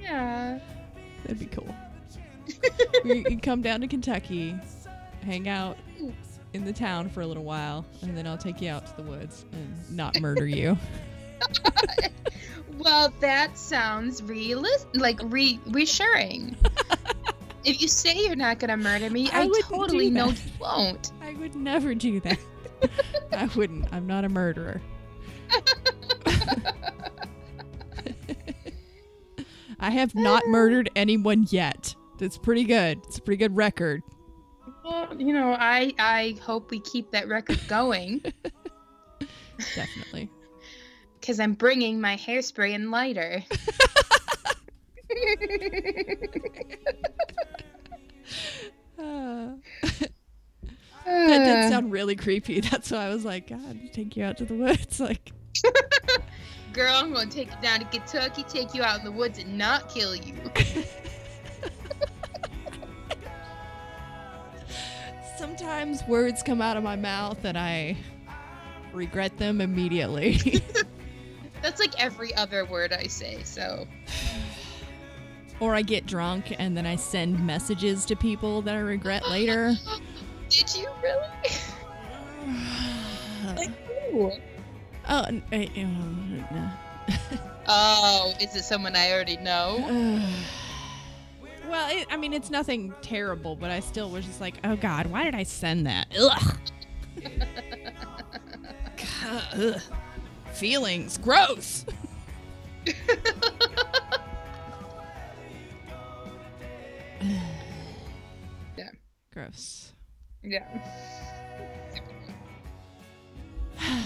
[0.00, 0.58] Yeah.
[1.22, 1.74] That'd be cool.
[3.06, 4.54] you can come down to Kentucky,
[5.24, 5.78] hang out
[6.54, 9.02] in the town for a little while, and then I'll take you out to the
[9.02, 10.78] woods and not murder you.
[12.78, 16.56] Well, that sounds realist, like re- reassuring.
[17.64, 21.12] if you say you're not gonna murder me, I I, totally know you won't.
[21.22, 22.38] I would never do that.
[23.32, 23.92] I wouldn't.
[23.92, 24.82] I'm not a murderer.
[29.78, 30.48] I have not uh.
[30.48, 31.94] murdered anyone yet.
[32.18, 32.98] That's pretty good.
[33.04, 34.02] It's a pretty good record.
[34.84, 38.18] Well, you know, I I hope we keep that record going
[39.74, 40.30] Definitely.
[41.20, 43.42] because I'm bringing my hairspray and lighter.
[48.98, 49.54] Uh,
[51.04, 52.60] that did sound really creepy.
[52.60, 55.00] That's why I was like, God, take you out to the woods.
[55.00, 55.32] Like,
[56.72, 59.56] Girl, I'm gonna take you down to Kentucky, take you out in the woods, and
[59.58, 60.34] not kill you.
[65.44, 67.98] Sometimes words come out of my mouth and I
[68.94, 70.38] regret them immediately.
[71.62, 73.42] That's like every other word I say.
[73.42, 73.86] So
[75.60, 79.74] or I get drunk and then I send messages to people that I regret later.
[80.48, 81.54] did you really?
[83.44, 83.70] like
[84.12, 84.32] who?
[85.10, 86.68] Oh, n- eh, eh,
[87.68, 89.90] Oh, is it someone I already know?
[91.74, 95.06] Well, it, I mean, it's nothing terrible, but I still was just like, oh God,
[95.06, 96.06] why did I send that?
[96.16, 96.56] Ugh.
[98.96, 99.82] God, ugh.
[100.52, 101.84] Feelings, gross.
[108.76, 108.90] Yeah.
[109.32, 109.92] Gross.
[110.42, 110.64] Yeah.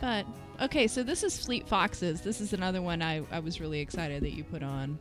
[0.00, 0.24] But
[0.62, 2.22] okay, so this is Fleet Foxes.
[2.22, 4.98] This is another one I, I was really excited that you put on.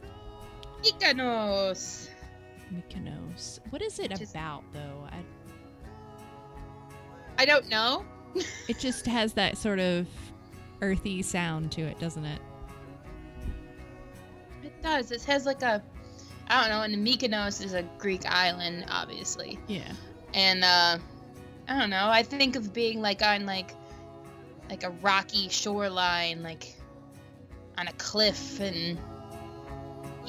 [0.84, 2.10] Mykonos.
[2.74, 3.60] Mykonos.
[3.70, 5.08] What is it Just- about though?
[5.12, 5.24] I,
[7.38, 8.06] I don't know.
[8.68, 10.08] it just has that sort of
[10.82, 12.42] earthy sound to it, doesn't it?
[14.64, 15.12] It does.
[15.12, 15.82] It has like a,
[16.48, 16.84] I don't know.
[16.84, 19.58] And Mykonos is a Greek island, obviously.
[19.68, 19.92] Yeah.
[20.34, 20.98] And uh,
[21.68, 22.08] I don't know.
[22.10, 23.72] I think of being like on like,
[24.70, 26.76] like a rocky shoreline, like
[27.78, 29.00] on a cliff, and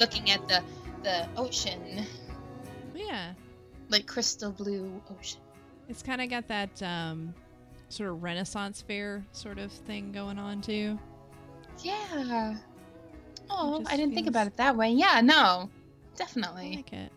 [0.01, 0.61] looking at the
[1.03, 2.05] the ocean,
[2.93, 3.33] Yeah.
[3.89, 5.39] like crystal blue ocean.
[5.87, 7.33] It's kind of got that um,
[7.89, 10.99] sort of Renaissance fair sort of thing going on too.
[11.83, 12.55] Yeah.
[13.49, 14.91] Oh, I didn't think about it that way.
[14.91, 16.75] Yeah, no, I definitely.
[16.77, 17.11] like it.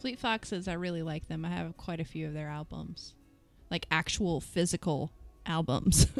[0.00, 1.44] Fleet Foxes, I really like them.
[1.44, 3.14] I have quite a few of their albums.
[3.70, 5.10] like actual physical
[5.46, 6.06] albums.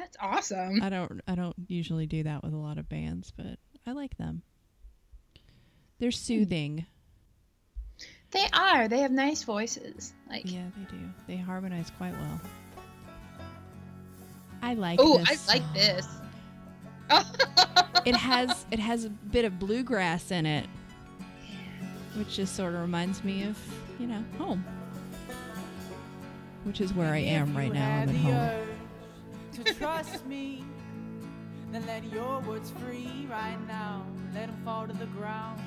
[0.00, 0.82] That's awesome.
[0.82, 4.16] I don't I don't usually do that with a lot of bands, but I like
[4.16, 4.42] them.
[5.98, 6.14] They're hmm.
[6.14, 6.86] soothing.
[8.30, 8.88] They are.
[8.88, 10.14] They have nice voices.
[10.28, 11.02] Like, Yeah, they do.
[11.26, 12.40] They harmonize quite well.
[14.62, 16.06] I like oh, I like this.
[18.06, 20.66] It has it has a bit of bluegrass in it,
[22.14, 23.58] which just sort of reminds me of,
[23.98, 24.64] you know, home.
[26.64, 28.00] Which is where I am right now.
[28.00, 28.69] I'm at home.
[29.52, 30.64] To trust me,
[31.72, 34.06] then let your words free right now.
[34.34, 35.60] Let them fall to the ground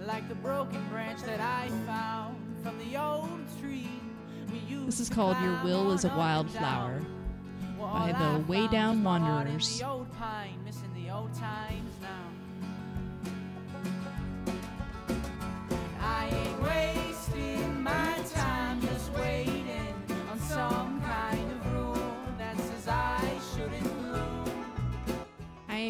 [0.00, 3.88] like the broken branch that I found from the old tree.
[4.86, 7.02] This is called Your Will is a Wildflower.
[7.78, 9.78] Well, by the I Way Down was my heart in Wanderers.
[9.78, 10.58] the old pine,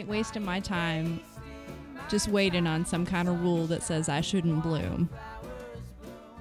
[0.08, 1.20] wasting my time
[2.08, 5.08] just waiting on some kind of rule that says I shouldn't bloom.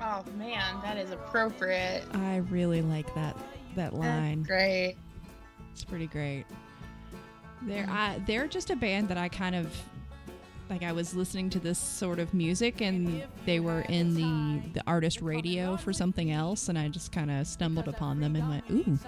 [0.01, 2.03] Oh man, that is appropriate.
[2.13, 3.35] I really like that
[3.75, 4.39] that line.
[4.39, 4.95] That's great.
[5.73, 6.45] It's pretty great.
[7.61, 7.87] They're.
[7.89, 9.75] I, they're just a band that I kind of
[10.69, 10.83] like.
[10.83, 15.21] I was listening to this sort of music, and they were in the the artist
[15.21, 18.99] radio for something else, and I just kind of stumbled upon them and went, "Ooh,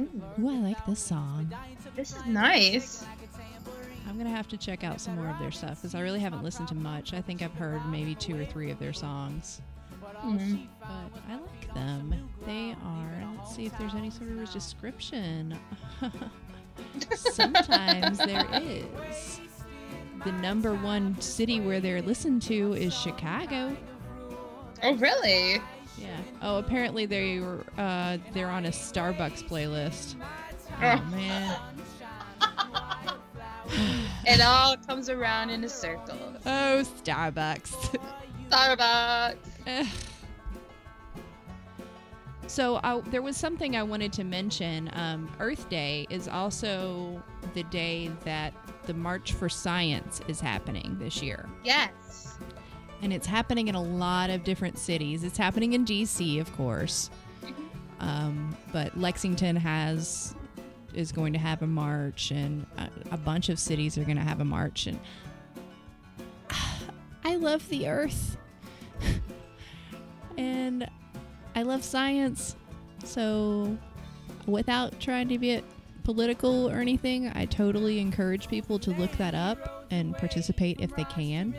[0.00, 1.52] ooh, I like this song."
[1.96, 3.04] This is nice.
[4.12, 6.42] I'm gonna have to check out some more of their stuff because I really haven't
[6.44, 7.14] listened to much.
[7.14, 9.62] I think I've heard maybe two or three of their songs,
[10.22, 10.66] Mhm.
[10.80, 12.28] but I like them.
[12.44, 13.24] They are.
[13.38, 15.58] Let's see if there's any sort of description.
[17.14, 19.40] Sometimes there is.
[20.24, 23.74] The number one city where they're listened to is Chicago.
[24.82, 25.54] Oh really?
[25.96, 26.16] Yeah.
[26.42, 27.64] Oh, apparently they were.
[27.78, 30.16] Uh, they're on a Starbucks playlist.
[30.82, 31.16] Oh Oh.
[31.16, 31.56] man.
[34.24, 36.16] It all comes around in a circle.
[36.46, 37.98] Oh, Starbucks.
[38.50, 39.36] Starbucks.
[42.52, 44.90] So I, there was something I wanted to mention.
[44.92, 47.22] Um, Earth Day is also
[47.54, 48.52] the day that
[48.84, 51.48] the March for Science is happening this year.
[51.64, 52.36] Yes.
[53.00, 55.24] And it's happening in a lot of different cities.
[55.24, 57.08] It's happening in DC, of course.
[58.00, 60.34] Um, but Lexington has
[60.94, 64.22] is going to have a march, and a, a bunch of cities are going to
[64.22, 64.86] have a march.
[64.86, 64.98] And
[67.24, 68.36] I love the Earth,
[70.36, 70.88] and
[71.54, 72.56] I love science.
[73.04, 73.76] So,
[74.46, 75.64] without trying to get
[76.04, 81.04] political or anything, I totally encourage people to look that up and participate if they
[81.04, 81.54] can.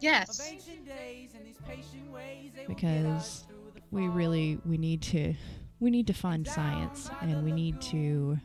[0.00, 0.52] Yes.
[2.66, 3.44] because
[3.90, 5.34] we really we need to
[5.80, 8.38] we need to fund science and we need to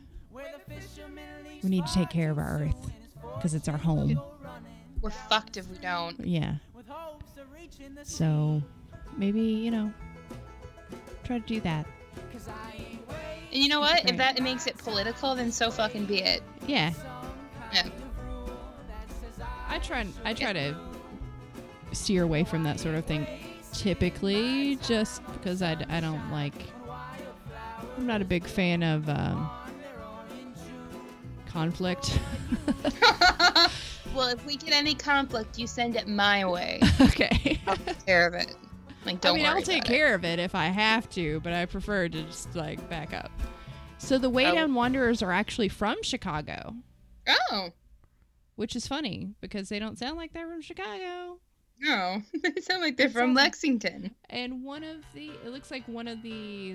[1.62, 2.90] we need to take care of our earth
[3.36, 4.20] because it's our home
[5.00, 6.18] We're fucked if we don't.
[6.24, 6.54] yeah
[8.02, 8.62] so
[9.16, 9.92] maybe you know
[11.24, 11.86] try to do that
[13.52, 13.94] And you know what?
[14.04, 14.10] Right.
[14.10, 16.42] If that makes it political, then so fucking be it.
[16.66, 16.92] yeah
[17.72, 17.88] Yeah.
[19.68, 20.74] i try i try to
[21.92, 23.26] steer away from that sort of thing
[23.72, 26.54] typically just because i, I don't like
[28.00, 29.50] i'm not a big fan of um,
[31.46, 32.18] conflict
[34.14, 36.80] well, if we get any conflict, you send it my way.
[37.00, 38.54] okay I'll take care of it.
[39.04, 39.94] Like, don't I mean, I'll take about it.
[39.96, 43.30] care of it if I have to, but I prefer to just like back up.
[43.98, 44.54] So the Way Oh.
[44.54, 46.74] Down Wanderers are actually from Chicago,
[47.50, 47.70] Oh
[48.56, 51.38] which is funny because they don't sound like they're from Chicago.
[51.80, 54.14] No, they sound like they're from Lexington.
[54.28, 56.74] And one of the it looks like one of the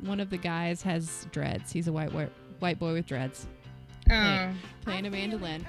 [0.00, 1.72] one of the guys has dreads.
[1.72, 2.30] He's a white white,
[2.60, 3.46] white boy with dreads
[4.10, 4.50] Oh,
[4.84, 5.64] playing a mandolin.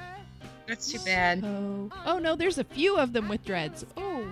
[0.68, 1.44] that's too bad.
[1.46, 3.86] Oh, oh no, there's a few of them with dreads.
[3.96, 4.26] Oh,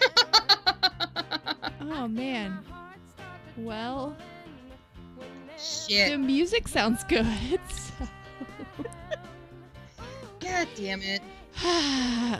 [1.80, 2.58] oh man.
[3.56, 4.16] Well,
[5.58, 6.12] Shit.
[6.12, 7.26] the music sounds good.
[10.40, 11.20] God damn it.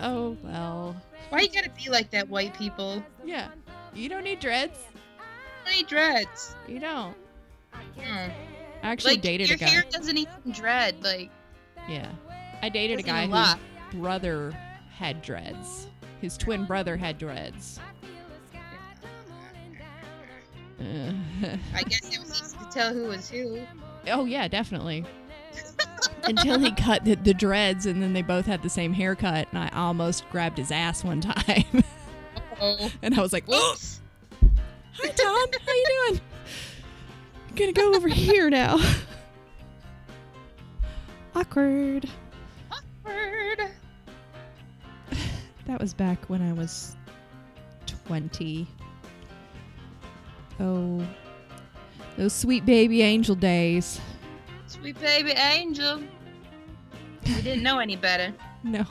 [0.03, 0.97] oh well.
[1.29, 3.05] Why you gotta be like that, white people?
[3.25, 3.49] Yeah.
[3.95, 4.79] You don't need dreads.
[5.67, 6.55] I need dreads.
[6.67, 7.15] You don't.
[7.99, 8.31] Hmm.
[8.83, 9.67] I actually Like dated a guy.
[9.67, 11.03] Your hair doesn't even dread.
[11.03, 11.31] Like
[11.89, 12.11] Yeah.
[12.63, 13.57] I dated a guy whose
[14.01, 14.57] brother
[14.97, 15.89] had dreads.
[16.21, 17.79] His twin brother had dreads.
[20.81, 23.61] I guess it was easy to tell who was who.
[24.09, 25.05] oh yeah, definitely.
[26.25, 29.59] Until he cut the, the dreads, and then they both had the same haircut, and
[29.59, 31.85] I almost grabbed his ass one time,
[33.03, 34.01] and I was like, "Whoops!"
[35.17, 36.21] tom How you doing?
[37.49, 38.79] I'm gonna go over here now.
[41.35, 42.09] Awkward.
[42.71, 43.71] Awkward.
[45.67, 46.97] That was back when I was
[47.87, 48.67] 20.
[50.59, 51.07] Oh,
[52.17, 54.01] those sweet baby angel days.
[54.71, 56.01] Sweet baby angel.
[57.27, 58.33] We didn't know any better.
[58.63, 58.85] No.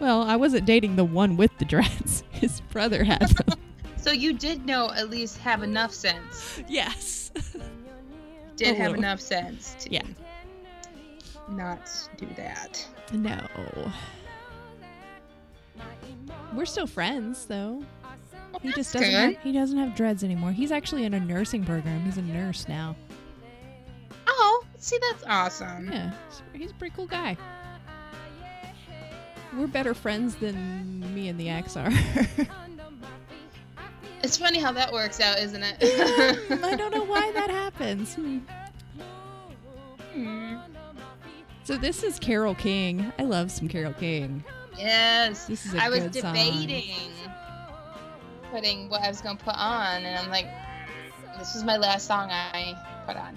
[0.00, 2.24] Well, I wasn't dating the one with the dreads.
[2.30, 3.58] His brother had them.
[3.98, 6.62] So you did know at least have enough sense.
[6.68, 7.32] yes.
[8.56, 10.02] Did have enough sense to Yeah.
[11.50, 11.80] not
[12.16, 12.86] do that.
[13.12, 13.40] No.
[16.54, 17.82] We're still friends, though.
[18.62, 19.10] He just doesn't.
[19.10, 19.34] good.
[19.34, 20.52] Have, he doesn't have dreads anymore.
[20.52, 22.04] He's actually in a nursing program.
[22.04, 22.94] He's a nurse now.
[24.86, 25.90] Oh, see, that's awesome.
[25.90, 26.12] Yeah,
[26.52, 27.36] he's- a pretty cool guy.
[29.56, 31.90] We're better friends than me and the ex are.
[34.22, 35.76] It's funny how that works out, isn't it?
[36.64, 38.14] I don't know why that happens.
[38.14, 38.38] Hmm.
[40.14, 40.56] Hmm.
[41.62, 43.12] So this is Carole King.
[43.20, 44.42] I love some Carole King.
[44.76, 45.46] Yes.
[45.46, 46.32] This is a I was good song.
[46.34, 47.12] debating
[48.50, 50.48] putting what I was gonna put on, and I'm like,
[51.38, 52.74] this is my last song I
[53.06, 53.36] put on.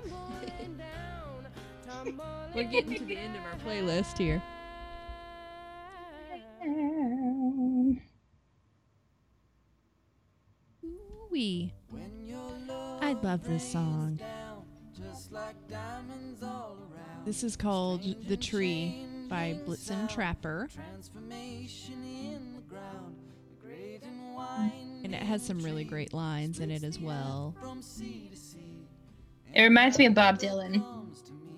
[2.53, 4.41] We're getting to the end of our playlist here.
[10.83, 11.73] Ooh-wee.
[13.01, 14.19] I love this song.
[17.25, 20.69] This is called The Tree by Blitzen Trapper.
[25.03, 27.55] And it has some really great lines in it as well.
[29.53, 30.83] It reminds me of Bob Dylan.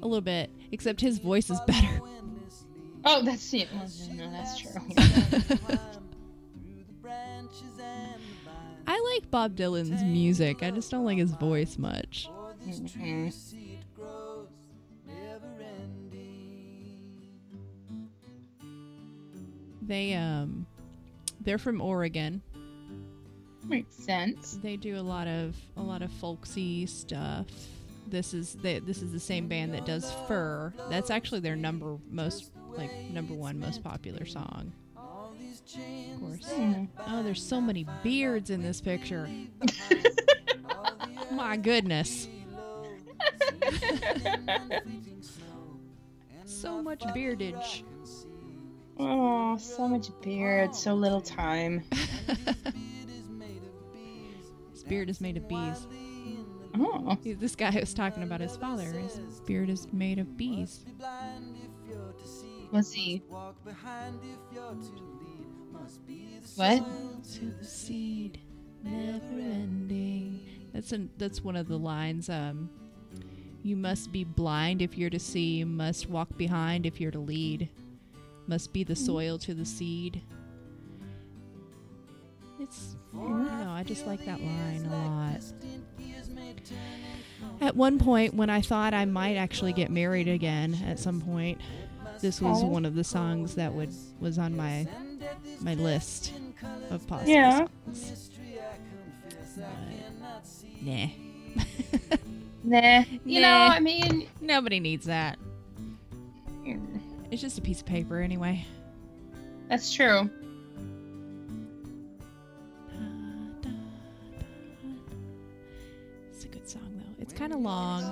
[0.04, 2.02] A little bit, except his voice is better.
[3.06, 3.70] Oh, that's it.
[3.74, 4.72] Well, no, that's true.
[8.86, 10.62] I like Bob Dylan's music.
[10.62, 12.30] I just don't like his voice much.
[12.68, 13.34] Mhm.
[19.82, 20.66] They um
[21.42, 22.42] they're from Oregon.
[23.68, 24.60] Makes sense.
[24.62, 27.48] They do a lot of a lot of folksy stuff.
[28.14, 30.72] This is they, this is the same band that does Furr.
[30.88, 34.72] That's actually their number most like number one most popular song.
[34.96, 36.52] Of course.
[36.52, 36.84] Hmm.
[37.08, 39.28] Oh, there's so many beards in this picture.
[41.32, 42.28] My goodness.
[46.46, 47.84] so much beardage.
[49.00, 51.84] Oh, so much beard, so little time.
[54.72, 55.88] His beard is made of bees.
[56.76, 58.84] Oh, This guy was talking about his father.
[58.84, 60.84] His beard is made of bees.
[62.72, 63.22] let's see.
[66.56, 66.84] What?
[67.34, 68.40] To the seed,
[68.84, 70.40] never ending.
[70.74, 72.30] That's an, that's one of the lines.
[72.30, 72.70] Um,
[73.62, 75.58] you must be blind if you're to see.
[75.58, 77.70] You must walk behind if you're to lead.
[78.48, 80.22] Must be the soil to the seed.
[82.60, 83.72] It's I don't know.
[83.72, 85.42] I just like that line a lot.
[87.62, 91.60] At one point, when I thought I might actually get married again at some point,
[92.22, 92.68] this was Oh.
[92.68, 94.88] one of the songs that would was on my
[95.62, 96.34] my list
[96.90, 97.66] of possible Yeah.
[97.86, 98.24] songs.
[99.56, 101.08] But, nah.
[102.66, 103.04] Nah.
[103.26, 103.74] You know, Nah.
[103.74, 105.38] I mean, Nobody needs that.
[107.30, 108.66] It's just a piece of paper anyway.
[109.70, 110.30] that's true.
[117.34, 118.04] It's kind of long.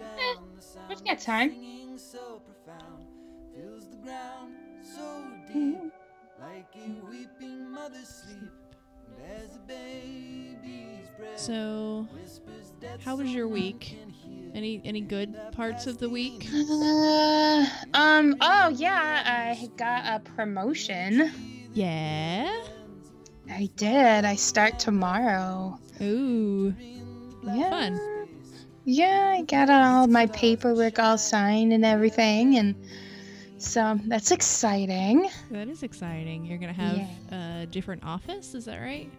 [0.00, 0.34] Eh,
[0.88, 1.50] we've got time.
[5.52, 5.90] Mhm.
[11.34, 12.06] So,
[13.00, 13.98] how was your week?
[14.54, 16.48] Any any good parts of the week?
[16.54, 18.36] Uh, um.
[18.40, 21.32] Oh yeah, I got a promotion.
[21.72, 22.50] Yeah.
[23.50, 24.24] I did.
[24.24, 25.78] I start tomorrow.
[26.00, 26.72] Ooh.
[27.42, 27.70] Yeah.
[27.70, 28.00] Fun.
[28.84, 32.74] Yeah, I got all my paperwork all signed and everything, and
[33.58, 35.28] so that's exciting.
[35.50, 36.46] That is exciting.
[36.46, 36.98] You're gonna have
[37.30, 38.54] a different office.
[38.54, 39.10] Is that right?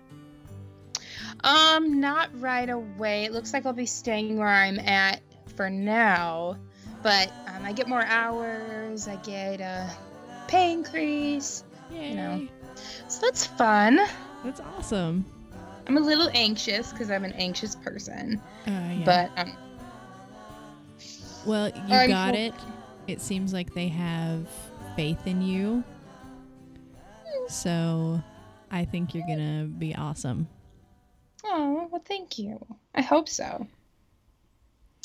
[1.44, 3.26] Um, not right away.
[3.26, 5.22] It looks like I'll be staying where I'm at
[5.56, 6.58] for now,
[7.04, 9.08] but um, I get more hours.
[9.08, 9.90] I get a
[10.48, 11.64] pay increase.
[11.92, 12.14] Yay.
[12.16, 12.48] know.
[13.08, 14.00] So that's fun.
[14.44, 15.26] That's awesome.
[15.88, 19.02] I'm a little anxious because I'm an anxious person, Uh, yeah.
[19.06, 19.58] but um,
[21.46, 22.54] well, you I'm got it.
[23.08, 24.48] It seems like they have
[24.96, 25.84] faith in you.
[27.48, 28.22] So,
[28.70, 30.48] I think you're gonna be awesome.
[31.44, 32.64] oh well, thank you.
[32.96, 33.68] I hope so.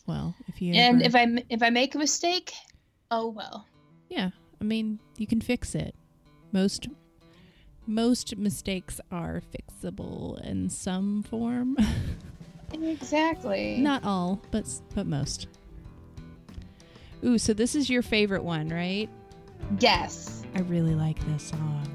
[0.06, 2.52] Well, if you And ever- if I if I make a mistake,
[3.10, 3.66] oh well.
[4.08, 5.94] yeah, I mean, you can fix it.
[6.52, 6.86] Most
[7.86, 11.76] most mistakes are fixable in some form.
[12.82, 13.78] Exactly.
[13.78, 15.46] Not all, but but most.
[17.24, 19.08] Ooh, so this is your favorite one, right?
[19.78, 20.42] Yes.
[20.54, 21.88] I really like this song.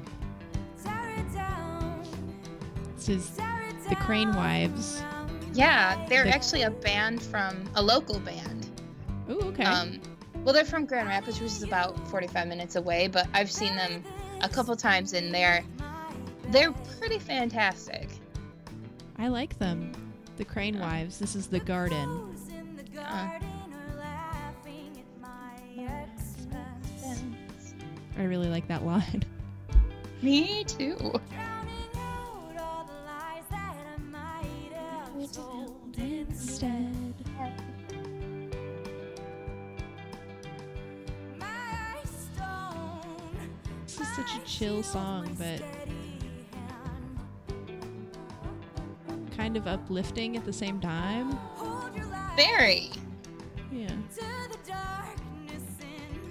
[2.96, 3.30] This is
[3.88, 5.02] the Crane Wives.
[5.52, 8.66] Yeah, they're The- actually a band from a local band.
[9.30, 9.64] Ooh, okay.
[9.64, 10.00] Um,
[10.42, 14.02] well, they're from Grand Rapids, which is about 45 minutes away, but I've seen them
[14.42, 15.64] a couple times, and they're
[16.50, 18.08] they're pretty fantastic.
[19.18, 19.92] I like them.
[20.36, 21.18] The Crane Wives.
[21.18, 22.34] This is the Garden.
[22.96, 23.38] Uh,
[28.18, 29.22] I really like that line.
[30.22, 31.20] me too.
[35.98, 36.81] Instead.
[44.16, 45.62] This such a chill song, but
[49.34, 51.38] kind of uplifting at the same time.
[52.36, 52.90] Very.
[53.70, 53.88] Yeah.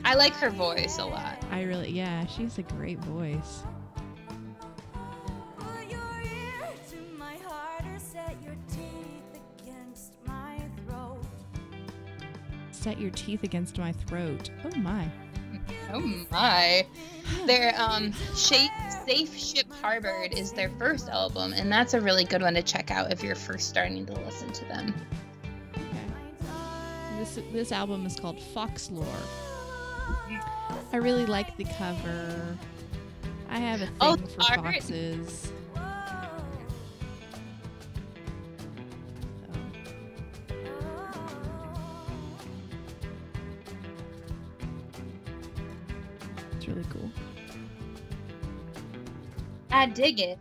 [0.05, 1.43] I like her voice a lot.
[1.49, 3.63] I really, yeah, she's a great voice.
[12.71, 14.49] Set your teeth against my throat.
[14.65, 15.07] Oh my.
[15.93, 16.85] Oh my.
[17.45, 18.71] Their um Shape
[19.05, 22.91] Safe Ship Harbored is their first album, and that's a really good one to check
[22.91, 24.93] out if you're first starting to listen to them.
[25.75, 25.83] Okay.
[27.19, 29.05] This this album is called Foxlore.
[30.93, 32.57] I really like the cover.
[33.49, 34.75] I have a thing Oh, for art.
[34.75, 35.51] foxes.
[49.81, 50.37] I dig it.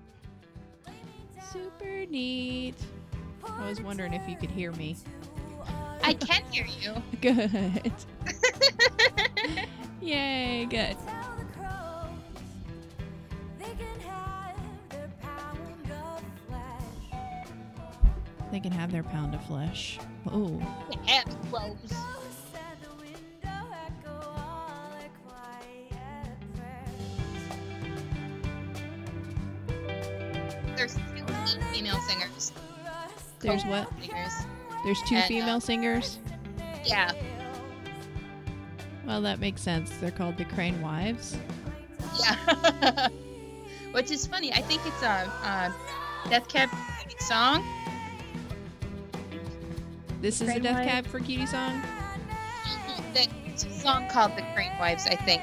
[1.51, 2.75] Super neat.
[3.43, 4.99] I was wondering if you could hear me.
[6.03, 6.95] I can hear you.
[7.23, 7.91] Good.
[10.03, 10.95] Yay, good.
[18.53, 19.99] They can have their pound of flesh.
[20.27, 20.61] Oh,
[21.07, 21.77] Yeah, close.
[21.83, 21.93] There's
[33.51, 33.89] there's what?
[34.01, 34.33] Singers.
[34.85, 36.19] There's two And, uh, female singers.
[36.85, 37.13] Yeah.
[39.07, 39.91] Well, that makes sense.
[40.01, 41.37] They're called the Crane Wives.
[42.23, 43.09] Yeah.
[43.93, 44.53] Which is funny.
[44.53, 45.75] I think it's a, a
[46.29, 46.69] Death Cab
[47.19, 47.65] song.
[50.21, 50.89] This is a Death Wives?
[50.91, 51.83] Cab for Cutie song.
[53.15, 55.43] The- It's a song called The Crane Wives, I think.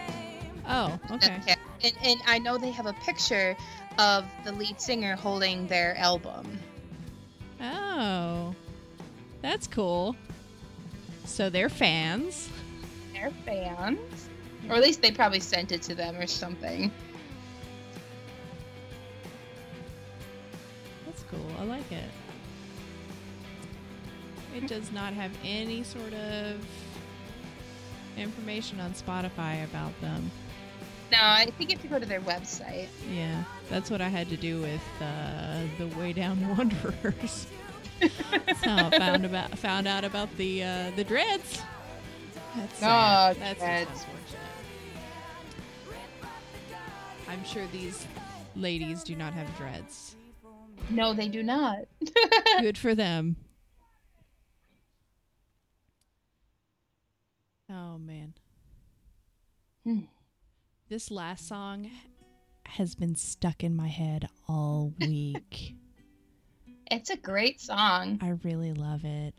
[0.67, 1.39] Oh, okay.
[1.83, 3.55] And, and I know they have a picture
[3.99, 6.59] of the lead singer holding their album.
[7.61, 8.55] Oh,
[9.41, 10.15] that's cool.
[11.25, 12.49] So they're fans.
[13.13, 14.29] They're fans.
[14.69, 16.91] Or at least they probably sent it to them or something.
[21.05, 21.51] That's cool.
[21.59, 22.09] I like it.
[24.55, 26.65] It does not have any sort of
[28.17, 30.31] information on Spotify about them.
[31.11, 32.87] No, I think you have to go to their website.
[33.13, 37.47] Yeah, that's what I had to do with uh, the Way Down Wanderers.
[38.45, 41.61] that's how I found about found out about the uh, the dreads.
[42.55, 43.35] That's sad.
[43.35, 43.89] Oh, that's dreads.
[43.89, 44.41] unfortunate.
[47.27, 48.05] I'm sure these
[48.55, 50.15] ladies do not have dreads.
[50.89, 51.79] No, they do not.
[52.61, 53.35] Good for them.
[57.69, 58.33] Oh man.
[59.83, 59.99] Hmm.
[60.89, 61.89] This last song
[62.67, 65.75] has been stuck in my head all week.
[66.89, 68.19] It's a great song.
[68.21, 69.33] I really love it.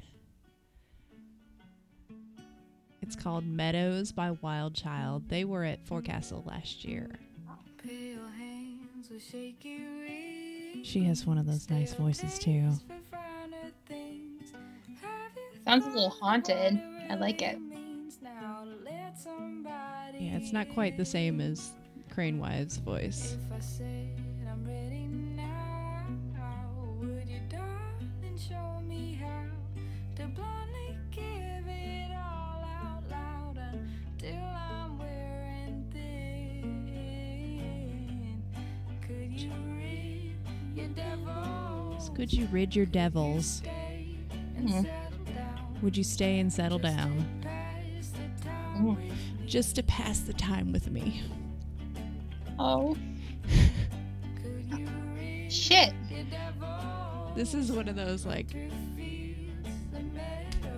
[3.01, 5.29] It's called Meadows by Wild Child.
[5.29, 7.09] They were at Forecastle last year.
[7.83, 12.71] Pale hands with shaky She has one of those nice voices too.
[15.65, 16.79] Sounds a little haunted.
[17.09, 17.59] I like it.
[20.19, 21.73] Yeah, it's not quite the same as
[22.19, 23.37] Crane Wives' voice.
[42.17, 43.63] Could you rid your devils?
[44.57, 44.89] Mhm.
[45.83, 47.25] Would you stay and settle down?
[48.77, 49.13] Mm.
[49.47, 51.23] Just to pass the time with me.
[52.59, 52.97] Oh.
[55.49, 55.93] Shit.
[57.35, 58.49] This is one of those like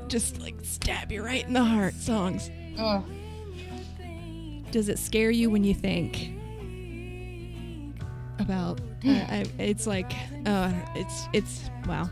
[0.08, 2.50] just like stab you right in the heart songs.
[2.78, 3.04] Oh.
[4.70, 6.32] Does it scare you when you think
[8.38, 10.12] about uh, I, it's like
[10.46, 12.10] uh it's it's wow.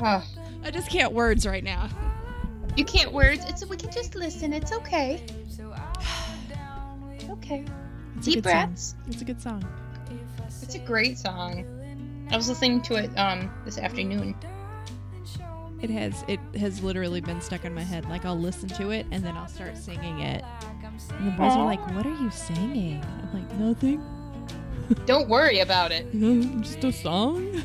[0.00, 1.88] I just can't words right now.
[2.76, 3.44] You can't words.
[3.46, 4.52] It's we can just listen.
[4.52, 5.24] It's okay.
[7.30, 7.64] Okay.
[8.16, 8.94] It's Deep breaths.
[9.06, 9.64] It's a good song.
[10.62, 11.66] It's a great song.
[12.30, 14.34] I was listening to it um this afternoon.
[15.82, 18.08] It has it has literally been stuck in my head.
[18.08, 20.42] Like I'll listen to it and then I'll start singing it.
[21.18, 24.02] And the boys are like, "What are you singing?" I'm like, "Nothing.
[25.06, 26.10] Don't worry about it.
[26.62, 27.62] Just a song."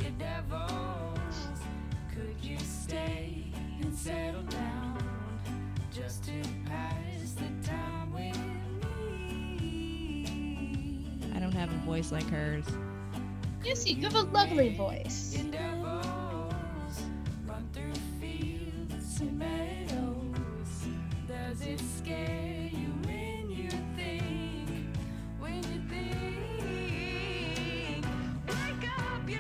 [11.50, 12.66] Don't have a voice like hers.
[13.64, 15.36] Yes, you have a lovely voice.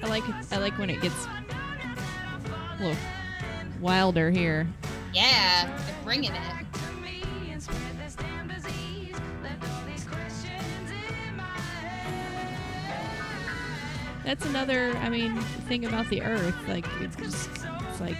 [0.01, 2.97] I like I like when it gets a little
[3.79, 4.67] wilder here.
[5.13, 6.58] Yeah, they're bringing it.
[14.29, 16.55] That's another, I mean, thing about the earth.
[16.67, 17.49] Like, it's just,
[17.89, 18.15] it's like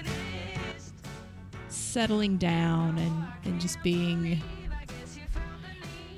[1.68, 4.41] settling down and, and just being,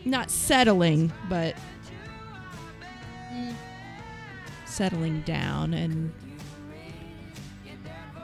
[0.06, 1.58] not settling, but
[3.34, 3.54] Mm,
[4.64, 6.14] settling down and,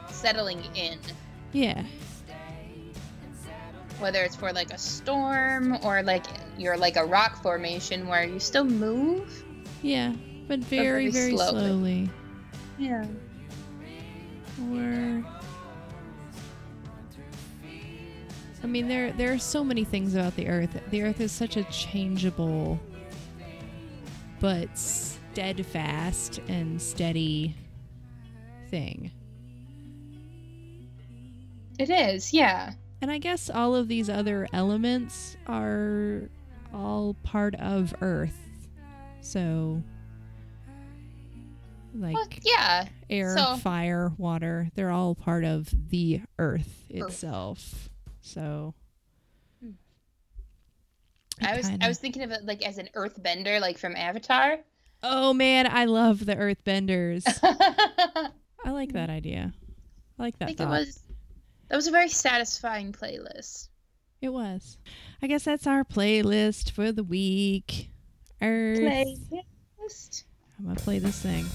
[0.08, 0.98] settling in,
[1.52, 1.84] yeah.
[4.00, 6.24] whether it's for like a storm or like
[6.58, 9.44] you're like a rock formation where you still move.
[9.82, 10.14] Yeah.
[10.48, 11.60] But very, very very slowly.
[11.60, 12.10] slowly.
[12.78, 13.06] Yeah.
[14.72, 15.26] Or,
[18.64, 20.80] I mean, there there are so many things about the earth.
[20.90, 22.80] The earth is such a changeable,
[24.40, 27.56] but steadfast and steady
[28.70, 29.12] thing.
[31.78, 32.34] It is.
[32.34, 32.74] Yeah.
[33.02, 36.30] And I guess all of these other elements are
[36.74, 38.40] all part of Earth.
[39.22, 39.84] So,
[42.02, 42.88] like Well, yeah.
[43.10, 47.90] air, so- fire, water, they're all part of the Earth itself.
[48.22, 48.74] So,
[49.62, 49.72] Hmm.
[51.42, 54.60] I was kinda- I was thinking of it like as an earthbender, like from Avatar.
[55.04, 57.24] Oh man, I love the Earthbenders.
[57.44, 58.30] I
[58.66, 59.54] I like that idea.
[60.20, 60.68] I like that I think thought.
[60.68, 61.00] it was
[61.70, 63.68] that was a very satisfying playlist.
[64.22, 64.78] It was.
[65.22, 67.92] I guess that's our playlist for the week.
[68.42, 68.80] Earth.
[68.80, 70.24] Playlist.
[70.58, 71.46] I'm gonna play this thing.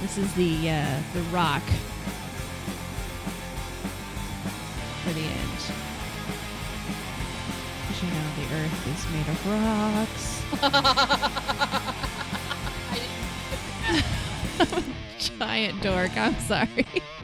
[0.00, 1.62] This is the uh, the rock
[5.04, 5.58] for the end.
[7.88, 10.26] 'Cause you know the Earth is made of rocks.
[15.38, 16.16] Giant dork.
[16.16, 16.86] I'm sorry.